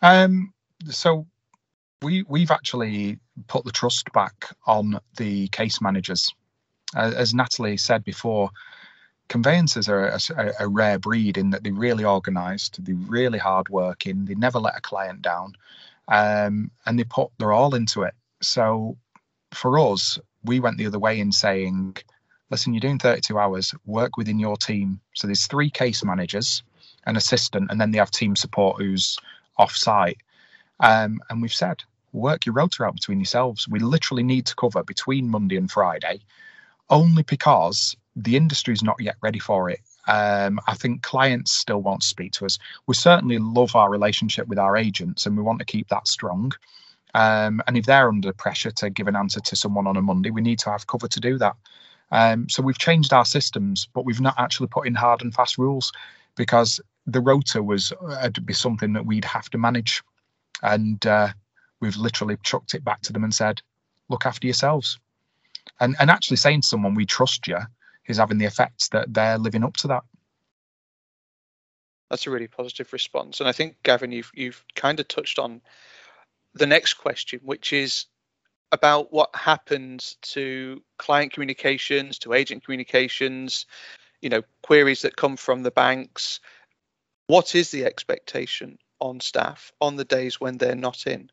Um, 0.00 0.54
so 0.88 1.26
we 2.02 2.24
we've 2.28 2.50
actually 2.50 3.18
put 3.48 3.64
the 3.64 3.72
trust 3.72 4.10
back 4.12 4.54
on 4.66 4.98
the 5.16 5.48
case 5.48 5.80
managers. 5.80 6.32
Uh, 6.94 7.12
as 7.16 7.34
Natalie 7.34 7.76
said 7.76 8.04
before, 8.04 8.50
conveyancers 9.28 9.88
are 9.88 10.06
a, 10.06 10.52
a, 10.60 10.68
rare 10.68 10.98
breed 10.98 11.36
in 11.36 11.50
that 11.50 11.64
they're 11.64 11.72
really 11.72 12.04
organised, 12.04 12.82
they're 12.84 12.94
really 12.94 13.38
hardworking, 13.38 14.24
they 14.24 14.34
never 14.34 14.60
let 14.60 14.76
a 14.76 14.80
client 14.80 15.20
down, 15.20 15.54
um, 16.08 16.70
and 16.86 16.98
they 16.98 17.04
put 17.04 17.30
their 17.38 17.52
all 17.52 17.74
into 17.74 18.02
it. 18.02 18.14
So 18.40 18.96
for 19.52 19.78
us, 19.78 20.18
we 20.44 20.60
went 20.60 20.78
the 20.78 20.86
other 20.86 21.00
way 21.00 21.18
in 21.18 21.32
saying, 21.32 21.96
listen, 22.50 22.72
you're 22.72 22.80
doing 22.80 22.98
32 22.98 23.36
hours, 23.36 23.74
work 23.84 24.16
within 24.16 24.38
your 24.38 24.56
team. 24.56 25.00
So 25.14 25.26
there's 25.26 25.46
three 25.46 25.70
case 25.70 26.04
managers 26.04 26.62
an 27.06 27.16
assistant, 27.16 27.70
and 27.70 27.80
then 27.80 27.90
they 27.90 27.98
have 27.98 28.10
team 28.10 28.36
support 28.36 28.78
who's 28.78 29.18
off 29.58 29.74
site. 29.74 30.18
Um, 30.80 31.20
and 31.30 31.40
we've 31.40 31.52
said, 31.52 31.82
work 32.12 32.46
your 32.46 32.54
rota 32.54 32.84
out 32.84 32.94
between 32.94 33.18
yourselves. 33.18 33.68
We 33.68 33.78
literally 33.78 34.22
need 34.22 34.46
to 34.46 34.54
cover 34.54 34.82
between 34.82 35.28
Monday 35.28 35.56
and 35.56 35.70
Friday, 35.70 36.20
only 36.90 37.22
because 37.22 37.96
the 38.14 38.36
industry 38.36 38.72
is 38.72 38.82
not 38.82 39.00
yet 39.00 39.16
ready 39.22 39.38
for 39.38 39.70
it. 39.70 39.80
Um, 40.08 40.60
I 40.66 40.74
think 40.74 41.02
clients 41.02 41.52
still 41.52 41.82
want 41.82 42.02
to 42.02 42.06
speak 42.06 42.32
to 42.32 42.46
us. 42.46 42.58
We 42.86 42.94
certainly 42.94 43.38
love 43.38 43.74
our 43.74 43.90
relationship 43.90 44.46
with 44.48 44.58
our 44.58 44.76
agents, 44.76 45.26
and 45.26 45.36
we 45.36 45.42
want 45.42 45.58
to 45.58 45.64
keep 45.64 45.88
that 45.88 46.08
strong. 46.08 46.52
Um, 47.14 47.62
and 47.66 47.76
if 47.76 47.86
they're 47.86 48.08
under 48.08 48.32
pressure 48.32 48.70
to 48.72 48.90
give 48.90 49.08
an 49.08 49.16
answer 49.16 49.40
to 49.40 49.56
someone 49.56 49.86
on 49.86 49.96
a 49.96 50.02
Monday, 50.02 50.30
we 50.30 50.42
need 50.42 50.58
to 50.60 50.70
have 50.70 50.86
cover 50.86 51.08
to 51.08 51.20
do 51.20 51.38
that. 51.38 51.56
Um, 52.12 52.48
so 52.48 52.62
we've 52.62 52.78
changed 52.78 53.12
our 53.12 53.24
systems, 53.24 53.88
but 53.92 54.04
we've 54.04 54.20
not 54.20 54.34
actually 54.38 54.68
put 54.68 54.86
in 54.86 54.94
hard 54.94 55.22
and 55.22 55.34
fast 55.34 55.58
rules 55.58 55.92
because 56.36 56.80
the 57.06 57.20
rota 57.20 57.62
was 57.62 57.92
uh, 58.08 58.30
to 58.30 58.40
be 58.40 58.52
something 58.52 58.92
that 58.94 59.06
we'd 59.06 59.24
have 59.24 59.48
to 59.50 59.58
manage, 59.58 60.02
and 60.62 61.04
uh, 61.06 61.28
we've 61.80 61.96
literally 61.96 62.36
chucked 62.42 62.74
it 62.74 62.84
back 62.84 63.00
to 63.02 63.12
them 63.12 63.24
and 63.24 63.34
said, 63.34 63.62
"Look 64.08 64.26
after 64.26 64.46
yourselves." 64.46 64.98
And 65.80 65.96
and 65.98 66.10
actually 66.10 66.38
saying 66.38 66.62
to 66.62 66.68
someone, 66.68 66.94
"We 66.94 67.06
trust 67.06 67.46
you," 67.46 67.58
is 68.06 68.18
having 68.18 68.38
the 68.38 68.44
effect 68.44 68.90
that 68.90 69.12
they're 69.12 69.38
living 69.38 69.64
up 69.64 69.76
to 69.78 69.88
that. 69.88 70.02
That's 72.10 72.26
a 72.26 72.30
really 72.30 72.48
positive 72.48 72.92
response, 72.92 73.40
and 73.40 73.48
I 73.48 73.52
think 73.52 73.82
Gavin, 73.82 74.12
you've 74.12 74.30
you've 74.34 74.64
kind 74.74 75.00
of 75.00 75.08
touched 75.08 75.38
on 75.38 75.60
the 76.54 76.66
next 76.66 76.94
question, 76.94 77.40
which 77.44 77.72
is 77.72 78.06
about 78.72 79.12
what 79.12 79.34
happens 79.34 80.16
to 80.22 80.82
client 80.98 81.32
communications, 81.32 82.18
to 82.18 82.32
agent 82.32 82.64
communications, 82.64 83.66
you 84.20 84.28
know, 84.28 84.42
queries 84.62 85.02
that 85.02 85.16
come 85.16 85.36
from 85.36 85.62
the 85.62 85.70
banks. 85.70 86.40
What 87.26 87.54
is 87.54 87.70
the 87.70 87.84
expectation 87.84 88.78
on 89.00 89.20
staff 89.20 89.72
on 89.80 89.96
the 89.96 90.04
days 90.04 90.40
when 90.40 90.58
they're 90.58 90.74
not 90.74 91.06
in? 91.06 91.30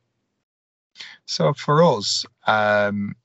So 1.25 1.53
for 1.53 1.83
us, 1.83 2.25
um, 2.47 3.15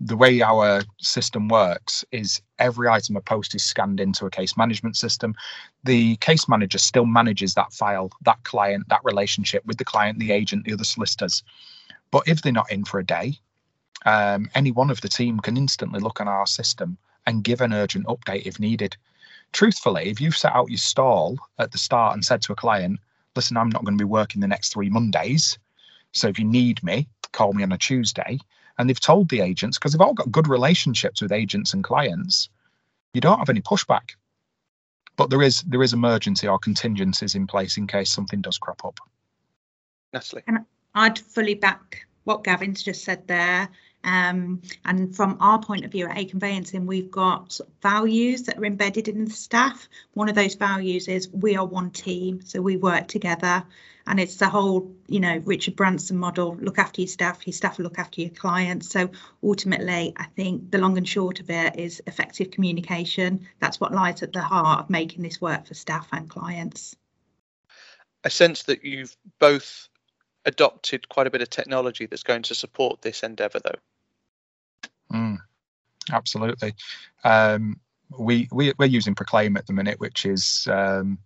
the 0.00 0.16
way 0.16 0.42
our 0.42 0.82
system 0.98 1.48
works 1.48 2.04
is 2.10 2.42
every 2.58 2.88
item 2.88 3.16
of 3.16 3.24
post 3.24 3.54
is 3.54 3.62
scanned 3.62 4.00
into 4.00 4.26
a 4.26 4.30
case 4.30 4.56
management 4.56 4.96
system. 4.96 5.34
The 5.84 6.16
case 6.16 6.48
manager 6.48 6.78
still 6.78 7.06
manages 7.06 7.54
that 7.54 7.72
file, 7.72 8.10
that 8.22 8.42
client, 8.42 8.88
that 8.88 9.04
relationship 9.04 9.64
with 9.64 9.78
the 9.78 9.84
client, 9.84 10.18
the 10.18 10.32
agent, 10.32 10.64
the 10.64 10.72
other 10.72 10.84
solicitors. 10.84 11.44
But 12.10 12.24
if 12.26 12.42
they're 12.42 12.52
not 12.52 12.70
in 12.70 12.84
for 12.84 12.98
a 12.98 13.06
day, 13.06 13.38
um, 14.04 14.50
any 14.54 14.72
one 14.72 14.90
of 14.90 15.00
the 15.00 15.08
team 15.08 15.38
can 15.40 15.56
instantly 15.56 16.00
look 16.00 16.20
on 16.20 16.28
our 16.28 16.46
system 16.46 16.98
and 17.26 17.44
give 17.44 17.60
an 17.60 17.72
urgent 17.72 18.06
update 18.06 18.46
if 18.46 18.58
needed. 18.58 18.96
Truthfully, 19.52 20.10
if 20.10 20.20
you've 20.20 20.36
set 20.36 20.54
out 20.54 20.70
your 20.70 20.78
stall 20.78 21.38
at 21.58 21.72
the 21.72 21.78
start 21.78 22.14
and 22.14 22.24
said 22.24 22.42
to 22.42 22.52
a 22.52 22.56
client, 22.56 23.00
listen, 23.34 23.56
I'm 23.56 23.70
not 23.70 23.84
going 23.84 23.96
to 23.96 24.04
be 24.04 24.08
working 24.08 24.40
the 24.40 24.48
next 24.48 24.72
three 24.72 24.90
Mondays. 24.90 25.58
So 26.12 26.28
if 26.28 26.38
you 26.38 26.44
need 26.44 26.82
me, 26.82 27.08
call 27.32 27.52
me 27.52 27.62
on 27.62 27.72
a 27.72 27.78
Tuesday 27.78 28.38
and 28.78 28.88
they've 28.88 29.00
told 29.00 29.28
the 29.28 29.40
agents 29.40 29.78
because 29.78 29.92
they've 29.92 30.00
all 30.00 30.14
got 30.14 30.32
good 30.32 30.48
relationships 30.48 31.22
with 31.22 31.32
agents 31.32 31.72
and 31.72 31.82
clients 31.82 32.48
you 33.16 33.20
don't 33.22 33.38
have 33.38 33.48
any 33.48 33.62
pushback. 33.62 34.10
But 35.16 35.30
there 35.30 35.42
is 35.42 35.62
there 35.62 35.82
is 35.82 35.94
emergency 35.94 36.46
or 36.46 36.58
contingencies 36.58 37.34
in 37.34 37.46
place 37.46 37.78
in 37.78 37.86
case 37.86 38.10
something 38.10 38.42
does 38.42 38.58
crop 38.58 38.84
up. 38.84 39.00
Natalie. 40.12 40.42
And 40.46 40.58
I'd 40.94 41.18
fully 41.18 41.54
back 41.54 42.06
what 42.24 42.44
Gavin's 42.44 42.82
just 42.82 43.04
said 43.04 43.26
there 43.26 43.70
um, 44.06 44.62
and 44.84 45.14
from 45.14 45.36
our 45.40 45.60
point 45.60 45.84
of 45.84 45.90
view 45.90 46.06
at 46.06 46.16
A 46.16 46.24
Conveyancing, 46.24 46.86
we've 46.86 47.10
got 47.10 47.60
values 47.82 48.44
that 48.44 48.56
are 48.56 48.64
embedded 48.64 49.08
in 49.08 49.24
the 49.24 49.30
staff. 49.32 49.88
One 50.14 50.28
of 50.28 50.36
those 50.36 50.54
values 50.54 51.08
is 51.08 51.28
we 51.28 51.56
are 51.56 51.66
one 51.66 51.90
team, 51.90 52.40
so 52.42 52.62
we 52.62 52.76
work 52.76 53.08
together. 53.08 53.64
And 54.06 54.20
it's 54.20 54.36
the 54.36 54.48
whole, 54.48 54.94
you 55.08 55.18
know, 55.18 55.42
Richard 55.44 55.74
Branson 55.74 56.16
model 56.16 56.56
look 56.60 56.78
after 56.78 57.00
your 57.00 57.08
staff, 57.08 57.44
your 57.48 57.52
staff 57.52 57.80
look 57.80 57.98
after 57.98 58.20
your 58.20 58.30
clients. 58.30 58.88
So 58.88 59.10
ultimately, 59.42 60.12
I 60.16 60.26
think 60.36 60.70
the 60.70 60.78
long 60.78 60.96
and 60.96 61.08
short 61.08 61.40
of 61.40 61.50
it 61.50 61.76
is 61.76 62.00
effective 62.06 62.52
communication. 62.52 63.48
That's 63.58 63.80
what 63.80 63.92
lies 63.92 64.22
at 64.22 64.32
the 64.32 64.40
heart 64.40 64.84
of 64.84 64.90
making 64.90 65.24
this 65.24 65.40
work 65.40 65.66
for 65.66 65.74
staff 65.74 66.06
and 66.12 66.30
clients. 66.30 66.94
I 68.24 68.28
sense 68.28 68.62
that 68.64 68.84
you've 68.84 69.16
both 69.40 69.88
adopted 70.44 71.08
quite 71.08 71.26
a 71.26 71.30
bit 71.30 71.42
of 71.42 71.50
technology 71.50 72.06
that's 72.06 72.22
going 72.22 72.42
to 72.42 72.54
support 72.54 73.02
this 73.02 73.24
endeavour, 73.24 73.58
though. 73.58 73.80
Mm, 75.12 75.38
absolutely. 76.12 76.74
Um, 77.24 77.80
we, 78.18 78.48
we 78.52 78.72
we're 78.78 78.86
using 78.86 79.14
Proclaim 79.14 79.56
at 79.56 79.66
the 79.66 79.72
minute, 79.72 79.98
which 79.98 80.26
is 80.26 80.68
um, 80.70 81.18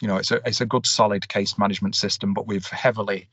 you 0.00 0.08
know 0.08 0.16
it's 0.16 0.30
a 0.30 0.40
it's 0.46 0.60
a 0.60 0.66
good 0.66 0.86
solid 0.86 1.28
case 1.28 1.58
management 1.58 1.94
system, 1.94 2.34
but 2.34 2.46
we've 2.46 2.66
heavily 2.66 3.28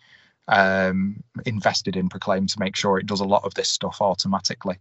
um, 0.47 1.23
invested 1.45 1.95
in 1.95 2.09
Proclaim 2.09 2.47
to 2.47 2.59
make 2.59 2.75
sure 2.75 2.97
it 2.97 3.05
does 3.05 3.19
a 3.19 3.25
lot 3.25 3.43
of 3.43 3.53
this 3.53 3.69
stuff 3.69 4.01
automatically. 4.01 4.77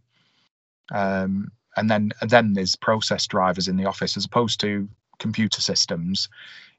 Um, 0.93 1.51
and 1.77 1.91
then 1.91 2.13
and 2.21 2.31
then 2.31 2.55
there's 2.55 2.77
process 2.77 3.27
drivers 3.27 3.69
in 3.69 3.77
the 3.77 3.87
office 3.87 4.17
as 4.17 4.25
opposed 4.25 4.61
to 4.61 4.89
computer 5.19 5.61
systems 5.61 6.29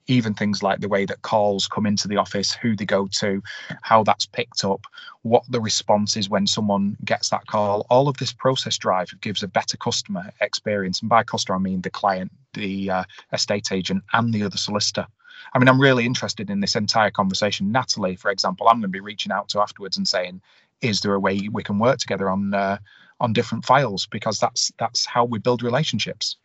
even 0.10 0.34
things 0.34 0.63
like 0.63 0.82
the 0.82 0.89
way 0.89 1.06
that 1.06 1.22
calls 1.22 1.68
come 1.68 1.86
into 1.86 2.08
the 2.08 2.18
office, 2.18 2.51
who 2.51 2.75
they 2.75 2.86
go 2.86 3.08
to, 3.08 3.42
how 3.84 4.04
that's 4.04 4.25
picked 4.25 4.66
up, 4.66 4.82
what 5.22 5.44
the 5.50 5.62
response 5.62 6.18
is 6.18 6.30
when 6.30 6.48
someone 6.48 6.98
gets 7.06 7.30
that 7.30 7.46
call. 7.46 7.86
All 7.89 8.08
of 8.08 8.18
this 8.18 8.34
process 8.34 8.78
drive 8.78 9.10
gives 9.22 9.44
a 9.44 9.48
better 9.48 9.78
customer 9.78 10.32
experience. 10.42 11.01
And 11.01 11.10
by 11.10 11.24
customer, 11.24 11.58
I 11.58 11.60
mean 11.60 11.82
the 11.82 11.92
client, 11.92 12.32
the 12.54 12.89
uh, 12.89 13.04
estate 13.32 13.72
agent, 13.72 14.04
and 14.12 14.34
the 14.34 14.44
other 14.44 14.58
solicitor. 14.58 15.06
I 15.54 15.60
mean, 15.60 15.70
I'm 15.70 15.80
really 15.80 16.06
interested 16.06 16.50
in 16.50 16.60
this 16.60 16.75
entire 16.75 17.12
conversation. 17.12 17.72
Natalie, 17.72 18.16
for 18.16 18.32
example, 18.32 18.68
I'm 18.68 18.75
going 18.75 18.82
to 18.84 18.88
be 18.88 19.00
reaching 19.00 19.32
out 19.32 19.48
to 19.50 19.62
afterwards 19.62 19.98
and 19.98 20.08
saying, 20.08 20.42
"Is 20.82 21.01
there 21.01 21.13
a 21.13 21.20
way 21.20 21.50
we 21.51 21.63
can 21.63 21.80
work 21.80 22.00
together 22.00 22.30
on 22.30 22.54
uh, 22.54 22.78
on 23.20 23.34
different 23.34 23.63
files?" 23.63 24.08
Because 24.08 24.39
that's 24.39 24.72
that's 24.80 25.06
how 25.06 25.25
we 25.25 25.39
build 25.39 25.63
relationships. 25.63 26.36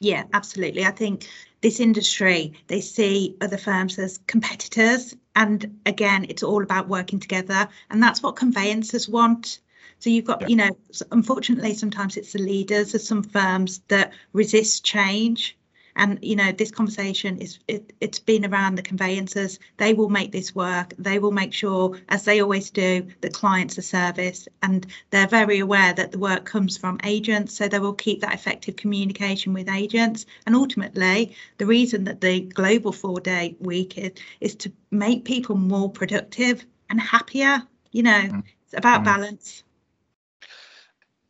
Yeah, 0.00 0.24
absolutely. 0.32 0.84
I 0.84 0.92
think 0.92 1.28
this 1.60 1.80
industry, 1.80 2.54
they 2.68 2.80
see 2.80 3.36
other 3.40 3.58
firms 3.58 3.98
as 3.98 4.18
competitors. 4.26 5.14
And 5.34 5.80
again, 5.86 6.26
it's 6.28 6.42
all 6.42 6.62
about 6.62 6.88
working 6.88 7.20
together. 7.20 7.68
And 7.90 8.02
that's 8.02 8.22
what 8.22 8.36
conveyancers 8.36 9.08
want. 9.08 9.60
So 9.98 10.10
you've 10.10 10.24
got, 10.24 10.42
yeah. 10.42 10.48
you 10.48 10.56
know, 10.56 10.70
unfortunately, 11.10 11.74
sometimes 11.74 12.16
it's 12.16 12.32
the 12.32 12.38
leaders 12.38 12.94
of 12.94 13.00
some 13.00 13.22
firms 13.22 13.80
that 13.88 14.12
resist 14.32 14.84
change 14.84 15.57
and 15.98 16.18
you 16.22 16.36
know 16.36 16.52
this 16.52 16.70
conversation 16.70 17.38
is 17.38 17.58
it, 17.68 17.92
it's 18.00 18.18
been 18.18 18.46
around 18.46 18.76
the 18.76 18.82
conveyancers. 18.82 19.58
They 19.76 19.92
will 19.92 20.08
make 20.08 20.32
this 20.32 20.54
work. 20.54 20.94
They 20.98 21.18
will 21.18 21.32
make 21.32 21.52
sure 21.52 21.98
as 22.08 22.24
they 22.24 22.40
always 22.40 22.70
do 22.70 23.06
that 23.20 23.34
clients 23.34 23.76
are 23.78 23.82
serviced. 23.82 24.48
And 24.62 24.86
they're 25.10 25.26
very 25.26 25.58
aware 25.58 25.92
that 25.92 26.12
the 26.12 26.18
work 26.18 26.44
comes 26.44 26.78
from 26.78 27.00
agents 27.04 27.54
so 27.54 27.68
they 27.68 27.78
will 27.78 27.92
keep 27.92 28.20
that 28.20 28.34
effective 28.34 28.76
communication 28.76 29.52
with 29.52 29.68
agents. 29.68 30.24
And 30.46 30.54
ultimately 30.54 31.36
the 31.58 31.66
reason 31.66 32.04
that 32.04 32.20
the 32.20 32.40
global 32.40 32.92
four 32.92 33.20
day 33.20 33.56
week 33.60 33.98
is, 33.98 34.12
is 34.40 34.54
to 34.56 34.72
make 34.90 35.24
people 35.24 35.56
more 35.56 35.90
productive 35.90 36.64
and 36.88 37.00
happier 37.00 37.62
you 37.92 38.02
know. 38.02 38.20
Mm. 38.20 38.42
it's 38.64 38.74
about 38.74 39.02
mm. 39.02 39.04
balance. 39.04 39.62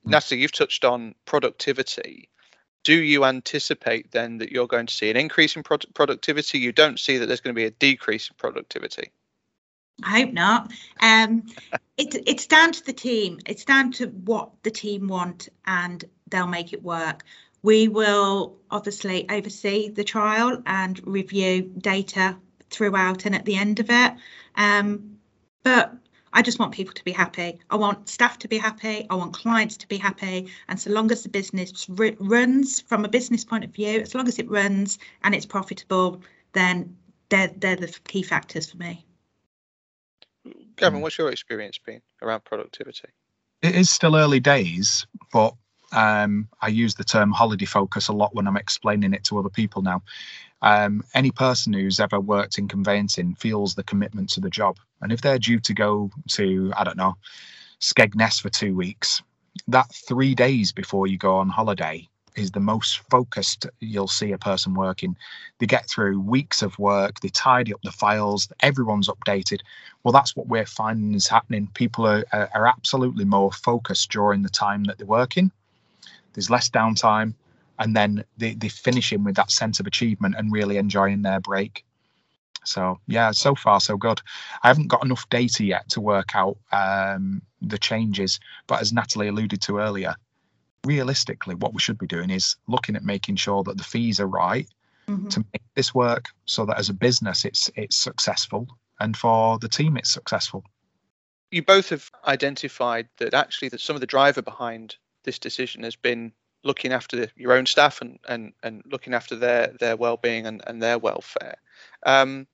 Natalie, 0.04 0.40
you've 0.40 0.52
touched 0.52 0.84
on 0.84 1.14
productivity 1.24 2.30
do 2.88 3.02
you 3.02 3.26
anticipate 3.26 4.12
then 4.12 4.38
that 4.38 4.50
you're 4.50 4.66
going 4.66 4.86
to 4.86 4.94
see 4.94 5.10
an 5.10 5.16
increase 5.18 5.56
in 5.56 5.62
pro- 5.62 5.76
productivity? 5.92 6.58
You 6.58 6.72
don't 6.72 6.98
see 6.98 7.18
that 7.18 7.26
there's 7.26 7.42
going 7.42 7.54
to 7.54 7.60
be 7.60 7.66
a 7.66 7.70
decrease 7.70 8.30
in 8.30 8.36
productivity. 8.38 9.10
I 10.02 10.20
hope 10.20 10.32
not. 10.32 10.72
Um, 11.02 11.44
it, 11.98 12.16
it's 12.26 12.46
down 12.46 12.72
to 12.72 12.82
the 12.82 12.94
team. 12.94 13.40
It's 13.44 13.66
down 13.66 13.92
to 13.92 14.06
what 14.06 14.52
the 14.62 14.70
team 14.70 15.06
want, 15.06 15.50
and 15.66 16.02
they'll 16.30 16.46
make 16.46 16.72
it 16.72 16.82
work. 16.82 17.24
We 17.62 17.88
will 17.88 18.56
obviously 18.70 19.28
oversee 19.28 19.90
the 19.90 20.04
trial 20.04 20.62
and 20.64 20.98
review 21.06 21.70
data 21.76 22.38
throughout 22.70 23.26
and 23.26 23.34
at 23.34 23.44
the 23.44 23.56
end 23.56 23.80
of 23.80 23.90
it. 23.90 24.14
Um, 24.56 25.18
but 25.62 25.92
I 26.32 26.42
just 26.42 26.58
want 26.58 26.72
people 26.72 26.94
to 26.94 27.04
be 27.04 27.12
happy. 27.12 27.58
I 27.70 27.76
want 27.76 28.08
staff 28.08 28.38
to 28.40 28.48
be 28.48 28.58
happy. 28.58 29.06
I 29.10 29.14
want 29.14 29.32
clients 29.32 29.76
to 29.78 29.88
be 29.88 29.96
happy. 29.96 30.50
And 30.68 30.78
so 30.78 30.90
long 30.90 31.10
as 31.10 31.22
the 31.22 31.28
business 31.28 31.88
r- 31.98 32.12
runs 32.18 32.80
from 32.80 33.04
a 33.04 33.08
business 33.08 33.44
point 33.44 33.64
of 33.64 33.70
view, 33.70 34.00
as 34.00 34.14
long 34.14 34.28
as 34.28 34.38
it 34.38 34.50
runs 34.50 34.98
and 35.24 35.34
it's 35.34 35.46
profitable, 35.46 36.22
then 36.52 36.96
they're, 37.28 37.52
they're 37.56 37.76
the 37.76 37.94
key 38.04 38.22
factors 38.22 38.70
for 38.70 38.76
me. 38.76 39.04
Gavin, 40.76 41.00
what's 41.00 41.18
your 41.18 41.30
experience 41.30 41.78
been 41.78 42.00
around 42.22 42.44
productivity? 42.44 43.08
It 43.62 43.74
is 43.74 43.90
still 43.90 44.16
early 44.16 44.40
days, 44.40 45.06
but 45.32 45.54
um, 45.92 46.48
I 46.60 46.68
use 46.68 46.94
the 46.94 47.04
term 47.04 47.32
holiday 47.32 47.64
focus 47.64 48.08
a 48.08 48.12
lot 48.12 48.34
when 48.34 48.46
I'm 48.46 48.56
explaining 48.56 49.14
it 49.14 49.24
to 49.24 49.38
other 49.38 49.48
people 49.48 49.82
now. 49.82 50.02
Um, 50.62 51.02
any 51.14 51.30
person 51.30 51.72
who's 51.72 52.00
ever 52.00 52.20
worked 52.20 52.58
in 52.58 52.68
conveyancing 52.68 53.34
feels 53.34 53.74
the 53.74 53.84
commitment 53.84 54.30
to 54.30 54.40
the 54.40 54.50
job. 54.50 54.76
And 55.00 55.12
if 55.12 55.20
they're 55.20 55.38
due 55.38 55.60
to 55.60 55.74
go 55.74 56.10
to, 56.32 56.72
I 56.76 56.84
don't 56.84 56.96
know, 56.96 57.16
Skegness 57.80 58.40
for 58.40 58.48
two 58.48 58.74
weeks, 58.74 59.22
that 59.68 59.92
three 59.94 60.34
days 60.34 60.72
before 60.72 61.06
you 61.06 61.18
go 61.18 61.36
on 61.36 61.48
holiday 61.48 62.08
is 62.36 62.52
the 62.52 62.60
most 62.60 62.98
focused 63.10 63.66
you'll 63.80 64.08
see 64.08 64.32
a 64.32 64.38
person 64.38 64.74
working. 64.74 65.16
They 65.58 65.66
get 65.66 65.88
through 65.88 66.20
weeks 66.20 66.62
of 66.62 66.78
work, 66.78 67.20
they 67.20 67.28
tidy 67.28 67.74
up 67.74 67.82
the 67.82 67.90
files, 67.90 68.48
everyone's 68.60 69.08
updated. 69.08 69.60
Well, 70.02 70.12
that's 70.12 70.36
what 70.36 70.46
we're 70.46 70.66
finding 70.66 71.14
is 71.14 71.26
happening. 71.26 71.68
People 71.74 72.06
are, 72.06 72.24
are 72.32 72.66
absolutely 72.66 73.24
more 73.24 73.52
focused 73.52 74.10
during 74.10 74.42
the 74.42 74.48
time 74.48 74.84
that 74.84 74.98
they're 74.98 75.06
working. 75.06 75.50
There's 76.32 76.50
less 76.50 76.70
downtime, 76.70 77.34
and 77.78 77.96
then 77.96 78.24
they, 78.36 78.54
they 78.54 78.68
finish 78.68 79.12
in 79.12 79.24
with 79.24 79.34
that 79.36 79.50
sense 79.50 79.80
of 79.80 79.86
achievement 79.86 80.36
and 80.38 80.52
really 80.52 80.76
enjoying 80.76 81.22
their 81.22 81.40
break. 81.40 81.84
So 82.64 82.98
yeah, 83.06 83.30
so 83.30 83.54
far 83.54 83.80
so 83.80 83.96
good. 83.96 84.20
I 84.62 84.68
haven't 84.68 84.88
got 84.88 85.04
enough 85.04 85.28
data 85.30 85.64
yet 85.64 85.88
to 85.90 86.00
work 86.00 86.34
out 86.34 86.58
um, 86.72 87.42
the 87.62 87.78
changes, 87.78 88.40
but 88.66 88.80
as 88.80 88.92
Natalie 88.92 89.28
alluded 89.28 89.60
to 89.62 89.78
earlier, 89.78 90.14
realistically, 90.84 91.54
what 91.54 91.74
we 91.74 91.80
should 91.80 91.98
be 91.98 92.06
doing 92.06 92.30
is 92.30 92.56
looking 92.66 92.96
at 92.96 93.04
making 93.04 93.36
sure 93.36 93.62
that 93.64 93.76
the 93.76 93.84
fees 93.84 94.20
are 94.20 94.26
right 94.26 94.68
mm-hmm. 95.06 95.28
to 95.28 95.44
make 95.52 95.62
this 95.74 95.94
work, 95.94 96.28
so 96.44 96.66
that 96.66 96.78
as 96.78 96.88
a 96.88 96.94
business, 96.94 97.44
it's 97.44 97.70
it's 97.74 97.96
successful, 97.96 98.66
and 99.00 99.16
for 99.16 99.58
the 99.58 99.68
team, 99.68 99.96
it's 99.96 100.10
successful. 100.10 100.64
You 101.50 101.62
both 101.62 101.88
have 101.88 102.10
identified 102.26 103.08
that 103.18 103.32
actually 103.32 103.70
that 103.70 103.80
some 103.80 103.96
of 103.96 104.00
the 104.00 104.06
driver 104.06 104.42
behind 104.42 104.96
this 105.24 105.38
decision 105.38 105.82
has 105.82 105.96
been 105.96 106.32
looking 106.64 106.92
after 106.92 107.28
your 107.36 107.52
own 107.52 107.66
staff 107.66 108.00
and 108.00 108.18
and, 108.28 108.52
and 108.62 108.82
looking 108.86 109.14
after 109.14 109.36
their 109.36 109.68
their 109.80 109.96
well-being 109.96 110.46
and, 110.46 110.62
and 110.66 110.82
their 110.82 110.98
welfare. 110.98 111.56
Um, 112.04 112.46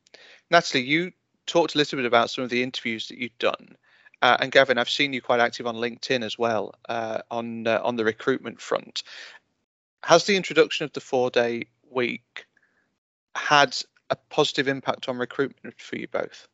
Natalie, 0.51 0.85
you 0.85 1.13
talked 1.47 1.75
a 1.75 1.79
little 1.79 1.97
bit 1.97 2.07
about 2.07 2.31
some 2.31 2.45
of 2.45 2.51
the 2.51 2.63
interviews 2.63 3.09
that 3.09 3.19
you've 3.19 3.39
done. 3.39 3.77
uh, 4.23 4.39
and 4.41 4.51
Gavin, 4.51 4.79
I've 4.79 4.89
seen 4.89 5.13
you 5.13 5.21
quite 5.21 5.41
active 5.41 5.67
on 5.67 5.77
LinkedIn 5.77 6.25
as 6.25 6.39
well 6.39 6.75
uh, 6.89 7.19
on 7.31 7.67
uh, 7.67 7.81
on 7.83 7.97
the 7.97 8.05
recruitment 8.05 8.61
front. 8.61 9.03
Has 10.03 10.25
the 10.25 10.37
introduction 10.37 10.85
of 10.85 10.93
the 10.93 11.01
four 11.01 11.31
day 11.31 11.67
week 11.91 12.47
had 13.35 13.77
a 14.11 14.17
positive 14.31 14.69
impact 14.69 15.09
on 15.09 15.19
recruitment 15.19 15.81
for 15.81 15.97
you 15.97 16.09
both? 16.09 16.49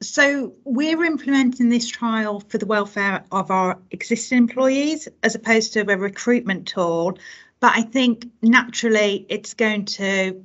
So 0.00 0.54
we're 0.64 1.04
implementing 1.04 1.68
this 1.68 1.88
trial 1.88 2.40
for 2.40 2.58
the 2.58 2.66
welfare 2.66 3.24
of 3.32 3.50
our 3.50 3.78
existing 3.90 4.38
employees 4.38 5.08
as 5.24 5.34
opposed 5.34 5.72
to 5.72 5.80
a 5.80 5.96
recruitment 5.96 6.68
tool. 6.68 7.18
But 7.58 7.72
I 7.74 7.82
think 7.82 8.28
naturally 8.40 9.26
it's 9.28 9.54
going 9.54 9.86
to, 9.86 10.44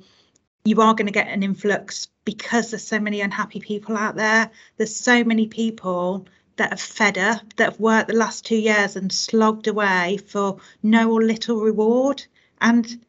you 0.64 0.80
are 0.80 0.94
going 0.94 1.06
to 1.06 1.12
get 1.12 1.28
an 1.28 1.42
influx 1.42 2.08
because 2.24 2.70
there's 2.70 2.86
so 2.86 2.98
many 2.98 3.20
unhappy 3.20 3.60
people 3.60 3.96
out 3.98 4.16
there. 4.16 4.50
There's 4.78 4.96
so 4.96 5.22
many 5.22 5.46
people 5.46 6.26
that 6.56 6.70
have 6.70 6.80
fed 6.80 7.18
up, 7.18 7.54
that 7.56 7.72
have 7.72 7.80
worked 7.80 8.08
the 8.08 8.16
last 8.16 8.46
two 8.46 8.56
years 8.56 8.96
and 8.96 9.12
slogged 9.12 9.66
away 9.66 10.18
for 10.26 10.58
no 10.82 11.12
or 11.12 11.22
little 11.22 11.60
reward. 11.60 12.24
And 12.62 13.04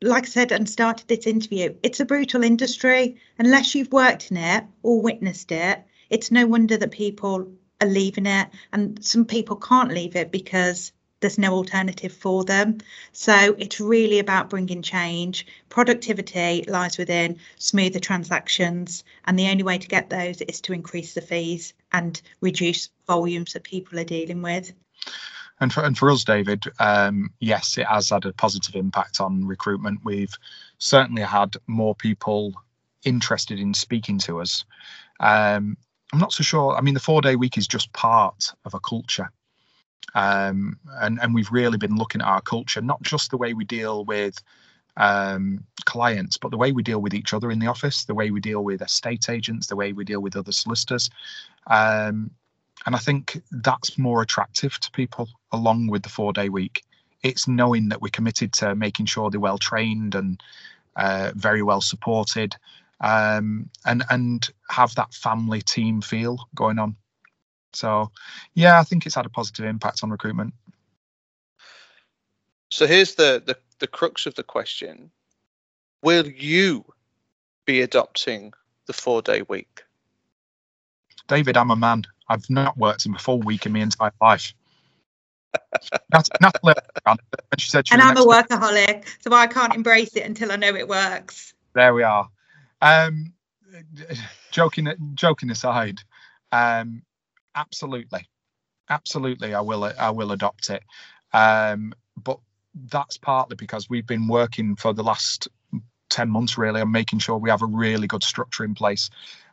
like 0.00 0.24
I 0.24 0.28
said 0.28 0.52
and 0.52 0.70
started 0.70 1.08
this 1.08 1.26
interview, 1.26 1.74
it's 1.82 1.98
a 1.98 2.04
brutal 2.04 2.44
industry. 2.44 3.16
Unless 3.38 3.74
you've 3.74 3.92
worked 3.92 4.30
in 4.30 4.36
it 4.36 4.64
or 4.84 5.02
witnessed 5.02 5.50
it, 5.50 5.82
it's 6.10 6.30
no 6.30 6.46
wonder 6.46 6.76
that 6.76 6.92
people 6.92 7.50
are 7.80 7.88
leaving 7.88 8.26
it. 8.26 8.48
And 8.72 9.04
some 9.04 9.24
people 9.24 9.56
can't 9.56 9.92
leave 9.92 10.14
it 10.14 10.30
because 10.30 10.92
there's 11.20 11.38
no 11.38 11.52
alternative 11.52 12.12
for 12.12 12.44
them. 12.44 12.78
So 13.12 13.54
it's 13.58 13.80
really 13.80 14.18
about 14.18 14.50
bringing 14.50 14.82
change. 14.82 15.46
Productivity 15.68 16.64
lies 16.66 16.98
within 16.98 17.38
smoother 17.58 18.00
transactions, 18.00 19.04
and 19.24 19.38
the 19.38 19.48
only 19.48 19.62
way 19.62 19.78
to 19.78 19.88
get 19.88 20.10
those 20.10 20.40
is 20.42 20.60
to 20.62 20.72
increase 20.72 21.14
the 21.14 21.20
fees 21.20 21.74
and 21.92 22.20
reduce 22.40 22.88
volumes 23.06 23.52
that 23.52 23.64
people 23.64 23.98
are 23.98 24.04
dealing 24.04 24.42
with. 24.42 24.72
And 25.60 25.72
for, 25.72 25.84
and 25.84 25.96
for 25.96 26.10
us, 26.10 26.24
David, 26.24 26.64
um, 26.78 27.30
yes, 27.40 27.76
it 27.76 27.86
has 27.86 28.08
had 28.08 28.24
a 28.24 28.32
positive 28.32 28.74
impact 28.74 29.20
on 29.20 29.46
recruitment. 29.46 30.00
We've 30.04 30.34
certainly 30.78 31.22
had 31.22 31.56
more 31.66 31.94
people 31.94 32.54
interested 33.04 33.60
in 33.60 33.74
speaking 33.74 34.18
to 34.20 34.40
us. 34.40 34.64
Um, 35.20 35.76
I'm 36.12 36.18
not 36.18 36.32
so 36.32 36.42
sure. 36.42 36.74
I 36.76 36.80
mean, 36.80 36.94
the 36.94 37.00
four 37.00 37.20
day 37.20 37.36
week 37.36 37.58
is 37.58 37.68
just 37.68 37.92
part 37.92 38.52
of 38.64 38.74
a 38.74 38.80
culture. 38.80 39.30
Um, 40.14 40.78
and, 41.00 41.20
and 41.20 41.34
we've 41.34 41.50
really 41.50 41.78
been 41.78 41.96
looking 41.96 42.20
at 42.20 42.26
our 42.26 42.40
culture, 42.40 42.80
not 42.80 43.02
just 43.02 43.30
the 43.30 43.36
way 43.36 43.54
we 43.54 43.64
deal 43.64 44.04
with 44.04 44.42
um, 44.96 45.64
clients, 45.84 46.36
but 46.36 46.50
the 46.50 46.56
way 46.56 46.72
we 46.72 46.82
deal 46.82 47.00
with 47.00 47.14
each 47.14 47.32
other 47.32 47.50
in 47.50 47.58
the 47.58 47.66
office, 47.66 48.04
the 48.04 48.14
way 48.14 48.30
we 48.30 48.40
deal 48.40 48.64
with 48.64 48.82
estate 48.82 49.28
agents, 49.28 49.66
the 49.66 49.76
way 49.76 49.92
we 49.92 50.04
deal 50.04 50.20
with 50.20 50.36
other 50.36 50.52
solicitors. 50.52 51.10
Um, 51.68 52.30
and 52.86 52.94
I 52.94 52.98
think 52.98 53.40
that's 53.50 53.98
more 53.98 54.22
attractive 54.22 54.78
to 54.80 54.90
people 54.90 55.28
along 55.52 55.88
with 55.88 56.02
the 56.02 56.08
four 56.08 56.32
day 56.32 56.48
week. 56.48 56.82
It's 57.22 57.46
knowing 57.46 57.90
that 57.90 58.00
we're 58.00 58.08
committed 58.08 58.52
to 58.54 58.74
making 58.74 59.06
sure 59.06 59.30
they're 59.30 59.38
well 59.38 59.58
trained 59.58 60.14
and 60.14 60.42
uh, 60.96 61.32
very 61.34 61.62
well 61.62 61.80
supported 61.80 62.56
um, 63.00 63.68
and 63.86 64.04
and 64.10 64.48
have 64.70 64.94
that 64.94 65.12
family 65.14 65.62
team 65.62 66.00
feel 66.00 66.38
going 66.54 66.78
on. 66.78 66.96
So, 67.72 68.10
yeah, 68.54 68.78
I 68.78 68.84
think 68.84 69.06
it's 69.06 69.14
had 69.14 69.26
a 69.26 69.30
positive 69.30 69.66
impact 69.66 70.02
on 70.02 70.10
recruitment. 70.10 70.54
So 72.70 72.86
here's 72.86 73.14
the 73.16 73.42
the, 73.44 73.56
the 73.78 73.86
crux 73.86 74.26
of 74.26 74.34
the 74.34 74.42
question: 74.42 75.10
Will 76.02 76.26
you 76.26 76.84
be 77.66 77.80
adopting 77.82 78.52
the 78.86 78.92
four 78.92 79.22
day 79.22 79.42
week? 79.42 79.82
David, 81.28 81.56
I'm 81.56 81.70
a 81.70 81.76
man. 81.76 82.04
I've 82.28 82.48
not 82.48 82.76
worked 82.76 83.06
in 83.06 83.14
a 83.14 83.18
full 83.18 83.40
week 83.40 83.66
in 83.66 83.72
my 83.72 83.80
entire 83.80 84.12
life. 84.20 84.54
Natalie, 86.40 86.74
she 87.58 87.70
said 87.70 87.86
she 87.86 87.94
and 87.94 88.02
I'm 88.02 88.16
a 88.16 88.24
workaholic, 88.24 89.04
so 89.20 89.32
I 89.32 89.46
can't 89.46 89.74
embrace 89.74 90.14
it 90.14 90.24
until 90.24 90.52
I 90.52 90.56
know 90.56 90.74
it 90.74 90.88
works. 90.88 91.54
There 91.74 91.94
we 91.94 92.02
are. 92.02 92.28
Um, 92.80 93.32
joking, 94.50 94.92
joking 95.14 95.50
aside, 95.50 96.00
um, 96.52 97.02
absolutely, 97.54 98.28
absolutely, 98.88 99.54
I 99.54 99.60
will, 99.60 99.84
I 99.98 100.10
will 100.10 100.32
adopt 100.32 100.70
it. 100.70 100.82
Um, 101.32 101.92
but 102.22 102.38
that's 102.74 103.18
partly 103.18 103.56
because 103.56 103.88
we've 103.90 104.06
been 104.06 104.28
working 104.28 104.76
for 104.76 104.92
the 104.92 105.02
last 105.02 105.48
10 106.10 106.28
months 106.28 106.58
really 106.58 106.80
on 106.80 106.90
making 106.90 107.20
sure 107.20 107.38
we 107.38 107.50
have 107.50 107.62
a 107.62 107.66
really 107.66 108.06
good 108.06 108.22
structure 108.22 108.64
in 108.64 108.74
place 108.74 109.10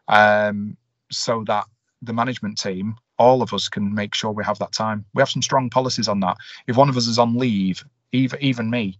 um, 0.08 0.76
so 1.12 1.44
that 1.48 1.66
the 2.02 2.14
management 2.14 2.60
team, 2.60 2.96
all 3.18 3.42
of 3.42 3.54
us 3.54 3.70
can 3.70 3.94
make 3.94 4.14
sure 4.14 4.32
we 4.32 4.44
have 4.44 4.60
that 4.60 4.72
time. 4.72 5.06
We 5.14 5.22
have 5.22 5.30
some 5.30 5.42
strong 5.42 5.70
policies 5.70 6.08
on 6.08 6.20
that. 6.22 6.38
If 6.68 6.78
one 6.78 6.90
of 6.90 6.98
us 6.98 7.08
is 7.08 7.18
on 7.18 7.38
leave, 7.38 7.84
even 8.12 8.40
even 8.42 8.70
me, 8.70 9.00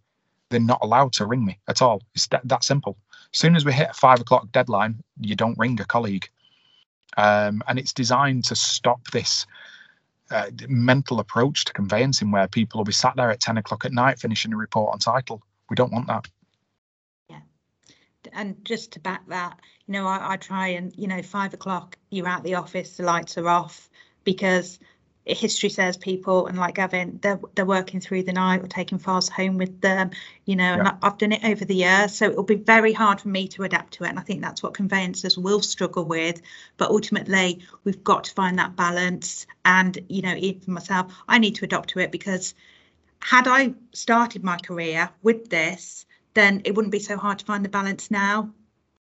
they're 0.50 0.60
not 0.60 0.80
allowed 0.82 1.14
to 1.14 1.26
ring 1.26 1.46
me 1.46 1.60
at 1.68 1.82
all. 1.82 2.02
It's 2.16 2.28
that, 2.28 2.42
that 2.48 2.64
simple. 2.64 2.98
As 3.34 3.40
soon 3.40 3.56
as 3.56 3.66
we 3.66 3.74
hit 3.74 3.90
a 3.92 3.94
five 3.94 4.20
o'clock 4.20 4.52
deadline, 4.52 5.04
you 5.22 5.36
don't 5.36 5.58
ring 5.58 5.80
a 5.80 5.86
colleague. 5.86 6.30
Um, 7.16 7.64
and 7.68 7.80
it's 7.80 7.94
designed 7.94 8.44
to 8.46 8.56
stop 8.56 9.00
this 9.12 9.48
uh, 10.30 10.50
mental 10.68 11.20
approach 11.20 11.66
to 11.66 11.74
conveyancing 11.74 12.32
where 12.32 12.48
people 12.48 12.80
will 12.80 12.86
be 12.86 12.92
sat 12.92 13.16
there 13.16 13.32
at 13.32 13.40
10 13.40 13.58
o'clock 13.58 13.86
at 13.86 13.94
night 13.94 14.20
finishing 14.20 14.54
a 14.54 14.58
report 14.58 14.94
on 14.94 15.00
title. 15.00 15.42
We 15.70 15.76
don't 15.76 15.92
want 15.92 16.08
that. 16.08 16.28
Yeah. 17.30 17.40
And 18.34 18.64
just 18.66 18.92
to 18.94 19.00
back 19.00 19.28
that, 19.30 19.60
you 19.88 19.94
know, 19.94 20.06
I, 20.06 20.34
I 20.34 20.38
try 20.38 20.70
and, 20.70 20.94
you 20.98 21.08
know, 21.08 21.22
five 21.22 21.54
o'clock, 21.54 21.98
you're 22.10 22.28
at 22.28 22.44
the 22.44 22.56
office, 22.56 22.98
the 22.98 23.04
lights 23.04 23.38
are 23.38 23.48
off 23.48 23.90
because 24.24 24.80
history 25.30 25.70
says 25.70 25.98
people 25.98 26.48
and 26.48 26.58
like 26.58 26.76
Gavin, 26.76 27.20
they're 27.22 27.40
they're 27.56 27.66
working 27.66 28.00
through 28.00 28.24
the 28.24 28.34
night 28.34 28.64
or 28.64 28.68
taking 28.68 28.98
files 28.98 29.30
home 29.30 29.58
with 29.58 29.82
them, 29.82 30.12
you 30.46 30.56
know, 30.56 30.76
yeah. 30.76 30.80
and 30.80 30.98
I've 31.02 31.18
done 31.18 31.32
it 31.32 31.44
over 31.44 31.66
the 31.66 31.76
years, 31.76 32.16
so 32.16 32.26
it'll 32.30 32.44
be 32.44 32.56
very 32.56 32.94
hard 32.94 33.22
for 33.22 33.30
me 33.30 33.48
to 33.50 33.64
adapt 33.64 33.94
to 33.94 34.04
it. 34.06 34.10
And 34.10 34.20
I 34.20 34.22
think 34.22 34.42
that's 34.42 34.64
what 34.64 34.74
conveyancers 34.74 35.38
will 35.38 35.62
struggle 35.62 36.06
with. 36.06 36.42
But 36.78 36.92
ultimately, 36.92 37.60
we've 37.84 38.04
got 38.04 38.26
to 38.26 38.34
find 38.34 38.60
that 38.60 38.76
balance. 38.76 39.48
And 39.66 39.98
you 40.08 40.22
know, 40.22 40.36
even 40.36 40.62
for 40.62 40.72
myself, 40.72 41.14
I 41.28 41.40
need 41.40 41.56
to 41.56 41.66
adapt 41.66 41.90
to 41.90 42.00
it 42.00 42.12
because 42.12 42.54
had 43.20 43.48
I 43.48 43.74
started 43.94 44.44
my 44.44 44.58
career 44.58 45.10
with 45.24 45.50
this, 45.50 46.06
then 46.34 46.62
it 46.66 46.76
wouldn't 46.76 46.92
be 46.92 47.00
so 47.00 47.18
hard 47.18 47.40
to 47.40 47.46
find 47.46 47.66
the 47.66 47.70
balance 47.70 48.12
now 48.12 48.54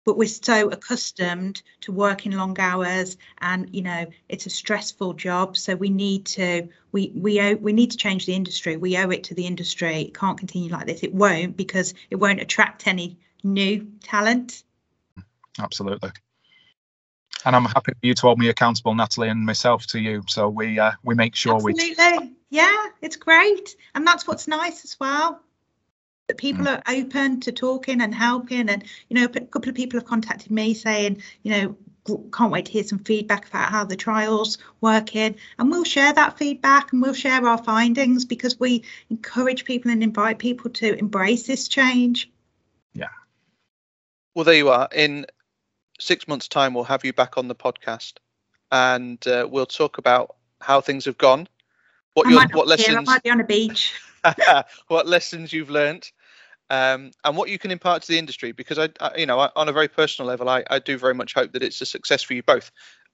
but 0.06 0.16
we're 0.16 0.28
so 0.28 0.68
accustomed 0.70 1.60
to 1.80 1.92
working 1.92 2.32
long 2.32 2.58
hours 2.60 3.18
and 3.40 3.68
you 3.74 3.82
know 3.82 4.06
it's 4.28 4.46
a 4.46 4.50
stressful 4.50 5.12
job. 5.14 5.56
So 5.56 5.74
we 5.74 5.90
need 5.90 6.24
to 6.26 6.68
we 6.92 7.12
we 7.14 7.40
owe, 7.40 7.56
we 7.56 7.72
need 7.74 7.90
to 7.90 7.96
change 7.98 8.24
the 8.24 8.34
industry. 8.34 8.76
We 8.76 8.96
owe 8.96 9.10
it 9.10 9.24
to 9.24 9.34
the 9.34 9.46
industry. 9.46 10.02
It 10.02 10.14
can't 10.14 10.38
continue 10.38 10.70
like 10.70 10.86
this. 10.86 11.02
It 11.02 11.12
won't 11.12 11.56
because 11.56 11.92
it 12.08 12.16
won't 12.16 12.40
attract 12.40 12.86
any 12.86 13.18
new 13.42 13.86
talent. 14.00 14.62
Absolutely. 15.58 16.10
And 17.44 17.54
i'm 17.54 17.64
happy 17.64 17.92
for 17.92 18.06
you 18.06 18.14
to 18.14 18.22
hold 18.22 18.38
me 18.38 18.48
accountable 18.48 18.94
natalie 18.94 19.28
and 19.28 19.44
myself 19.44 19.86
to 19.88 19.98
you. 19.98 20.22
So 20.28 20.48
we 20.48 20.78
uh, 20.78 20.92
we 21.02 21.16
make 21.16 21.34
sure 21.34 21.56
absolutely. 21.56 21.84
we 21.84 21.90
Absolutely, 21.90 22.32
yeah 22.50 22.86
it's 23.02 23.16
great. 23.16 23.76
And 23.96 24.06
that's 24.06 24.26
what's 24.28 24.46
nice 24.46 24.84
as 24.84 24.96
well 25.00 25.40
that 26.36 26.42
people 26.42 26.64
mm. 26.64 26.76
are 26.76 26.82
open 26.88 27.40
to 27.40 27.52
talking 27.52 28.00
and 28.00 28.14
helping 28.14 28.68
and 28.68 28.84
you 29.08 29.16
know 29.16 29.24
a 29.24 29.40
couple 29.40 29.68
of 29.68 29.74
people 29.74 29.98
have 29.98 30.06
contacted 30.06 30.50
me 30.50 30.74
saying 30.74 31.22
you 31.42 31.50
know 31.50 31.76
can't 32.32 32.52
wait 32.52 32.66
to 32.66 32.72
hear 32.72 32.84
some 32.84 33.00
feedback 33.00 33.48
about 33.48 33.68
how 33.68 33.82
the 33.82 33.96
trials 33.96 34.58
working. 34.80 35.34
And 35.58 35.70
we'll 35.72 35.82
share 35.82 36.12
that 36.12 36.38
feedback 36.38 36.92
and 36.92 37.02
we'll 37.02 37.14
share 37.14 37.44
our 37.44 37.58
findings 37.58 38.24
because 38.24 38.60
we 38.60 38.84
encourage 39.10 39.64
people 39.64 39.90
and 39.90 40.04
invite 40.04 40.38
people 40.38 40.70
to 40.70 40.96
embrace 40.96 41.48
this 41.48 41.66
change. 41.66 42.30
Yeah. 42.94 43.08
Well 44.36 44.44
there 44.44 44.54
you 44.54 44.68
are. 44.68 44.88
In 44.94 45.26
six 45.98 46.28
months 46.28 46.46
time 46.46 46.74
we'll 46.74 46.84
have 46.84 47.04
you 47.04 47.12
back 47.12 47.38
on 47.38 47.48
the 47.48 47.56
podcast 47.56 48.18
and 48.70 49.26
uh, 49.26 49.48
we'll 49.50 49.66
talk 49.66 49.98
about 49.98 50.36
how 50.60 50.80
things 50.80 51.06
have 51.06 51.18
gone 51.18 51.48
what 52.16 52.30
your 52.30 52.46
what 52.52 52.66
lessons 52.66 52.96
I 52.96 53.00
might 53.00 53.22
be 53.22 53.30
on 53.30 53.40
a 53.40 53.44
beach. 53.44 53.92
what 54.88 55.06
lessons 55.06 55.52
you've 55.52 55.70
learned 55.70 56.10
um, 56.70 57.10
and 57.24 57.36
what 57.36 57.48
you 57.48 57.58
can 57.58 57.70
impart 57.70 58.02
to 58.02 58.08
the 58.08 58.18
industry 58.18 58.52
because 58.52 58.78
I, 58.78 58.88
I 59.00 59.16
you 59.16 59.26
know 59.26 59.38
I, 59.38 59.50
on 59.56 59.68
a 59.68 59.72
very 59.72 59.88
personal 59.88 60.28
level 60.28 60.48
I, 60.48 60.64
I 60.70 60.78
do 60.78 60.98
very 60.98 61.14
much 61.14 61.34
hope 61.34 61.52
that 61.52 61.62
it's 61.62 61.80
a 61.80 61.86
success 61.86 62.22
for 62.22 62.34
you 62.34 62.42
both 62.42 62.70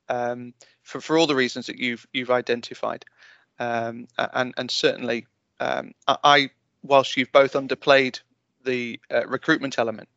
um, 0.08 0.54
for, 0.82 1.00
for 1.00 1.18
all 1.18 1.26
the 1.26 1.34
reasons 1.34 1.66
that 1.66 1.78
you've 1.78 2.06
you've 2.12 2.30
identified. 2.30 3.04
Um, 3.58 4.08
and 4.18 4.54
and 4.56 4.70
certainly 4.70 5.26
um, 5.60 5.92
I 6.06 6.50
whilst 6.82 7.16
you've 7.16 7.32
both 7.32 7.52
underplayed 7.52 8.20
the 8.64 9.00
uh, 9.10 9.26
recruitment 9.26 9.78
element 9.78 10.08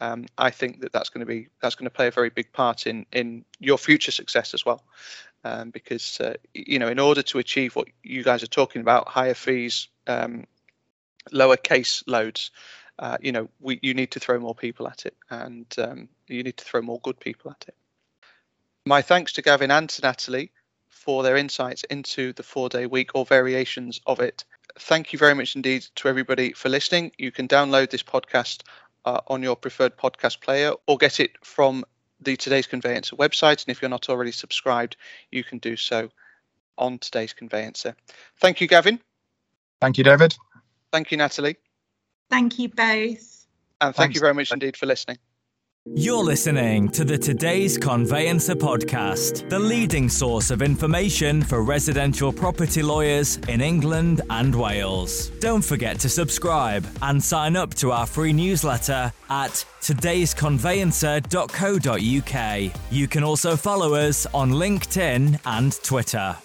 um, 0.00 0.26
I 0.36 0.50
think 0.50 0.80
that 0.80 0.92
that's 0.92 1.08
going 1.08 1.20
to 1.20 1.26
be 1.26 1.48
that's 1.60 1.74
going 1.74 1.86
to 1.86 1.90
play 1.90 2.08
a 2.08 2.12
very 2.12 2.30
big 2.30 2.52
part 2.52 2.86
in 2.86 3.06
in 3.12 3.44
your 3.60 3.78
future 3.78 4.12
success 4.12 4.54
as 4.54 4.64
well. 4.64 4.82
Um, 5.44 5.70
because 5.70 6.20
uh, 6.20 6.34
you 6.54 6.78
know 6.78 6.88
in 6.88 7.00
order 7.00 7.22
to 7.22 7.38
achieve 7.38 7.74
what 7.74 7.88
you 8.04 8.22
guys 8.22 8.42
are 8.42 8.48
talking 8.48 8.80
about 8.80 9.08
higher 9.08 9.34
fees 9.34 9.88
lower 11.30 11.56
case 11.56 12.02
loads 12.06 12.50
uh, 12.98 13.18
you 13.20 13.32
know, 13.32 13.48
we, 13.60 13.78
you 13.82 13.94
need 13.94 14.10
to 14.12 14.20
throw 14.20 14.38
more 14.38 14.54
people 14.54 14.86
at 14.86 15.06
it 15.06 15.16
and 15.30 15.66
um, 15.78 16.08
you 16.28 16.42
need 16.42 16.56
to 16.56 16.64
throw 16.64 16.82
more 16.82 17.00
good 17.00 17.18
people 17.18 17.50
at 17.50 17.64
it. 17.68 17.74
My 18.84 19.02
thanks 19.02 19.32
to 19.34 19.42
Gavin 19.42 19.70
and 19.70 19.88
to 19.90 20.02
Natalie 20.02 20.50
for 20.88 21.22
their 21.22 21.36
insights 21.36 21.84
into 21.84 22.32
the 22.34 22.42
four 22.42 22.68
day 22.68 22.86
week 22.86 23.10
or 23.14 23.24
variations 23.24 24.00
of 24.06 24.20
it. 24.20 24.44
Thank 24.78 25.12
you 25.12 25.18
very 25.18 25.34
much 25.34 25.56
indeed 25.56 25.86
to 25.96 26.08
everybody 26.08 26.52
for 26.52 26.68
listening. 26.68 27.12
You 27.18 27.30
can 27.30 27.48
download 27.48 27.90
this 27.90 28.02
podcast 28.02 28.62
uh, 29.04 29.20
on 29.26 29.42
your 29.42 29.56
preferred 29.56 29.96
podcast 29.96 30.40
player 30.40 30.72
or 30.86 30.96
get 30.96 31.20
it 31.20 31.32
from 31.44 31.84
the 32.20 32.36
Today's 32.36 32.66
Conveyancer 32.66 33.16
website. 33.16 33.64
And 33.64 33.68
if 33.68 33.82
you're 33.82 33.88
not 33.88 34.08
already 34.08 34.32
subscribed, 34.32 34.96
you 35.30 35.42
can 35.42 35.58
do 35.58 35.76
so 35.76 36.08
on 36.78 36.98
Today's 36.98 37.32
Conveyancer. 37.32 37.94
Thank 38.38 38.60
you, 38.60 38.68
Gavin. 38.68 39.00
Thank 39.80 39.98
you, 39.98 40.04
David. 40.04 40.36
Thank 40.92 41.10
you, 41.10 41.16
Natalie. 41.16 41.56
Thank 42.30 42.58
you 42.58 42.68
both. 42.68 43.46
And 43.80 43.94
thank 43.94 43.96
Thanks. 43.96 44.14
you 44.14 44.20
very 44.20 44.34
much 44.34 44.52
indeed 44.52 44.76
for 44.76 44.86
listening. 44.86 45.18
You're 45.84 46.22
listening 46.22 46.90
to 46.90 47.04
the 47.04 47.18
Today's 47.18 47.76
Conveyancer 47.76 48.54
podcast, 48.54 49.48
the 49.48 49.58
leading 49.58 50.08
source 50.08 50.52
of 50.52 50.62
information 50.62 51.42
for 51.42 51.64
residential 51.64 52.32
property 52.32 52.84
lawyers 52.84 53.38
in 53.48 53.60
England 53.60 54.20
and 54.30 54.54
Wales. 54.54 55.30
Don't 55.40 55.64
forget 55.64 55.98
to 55.98 56.08
subscribe 56.08 56.86
and 57.02 57.20
sign 57.20 57.56
up 57.56 57.74
to 57.74 57.90
our 57.90 58.06
free 58.06 58.32
newsletter 58.32 59.12
at 59.28 59.64
today'sconveyancer.co.uk. 59.80 62.72
You 62.92 63.08
can 63.08 63.24
also 63.24 63.56
follow 63.56 63.94
us 63.94 64.24
on 64.32 64.52
LinkedIn 64.52 65.40
and 65.44 65.72
Twitter. 65.82 66.36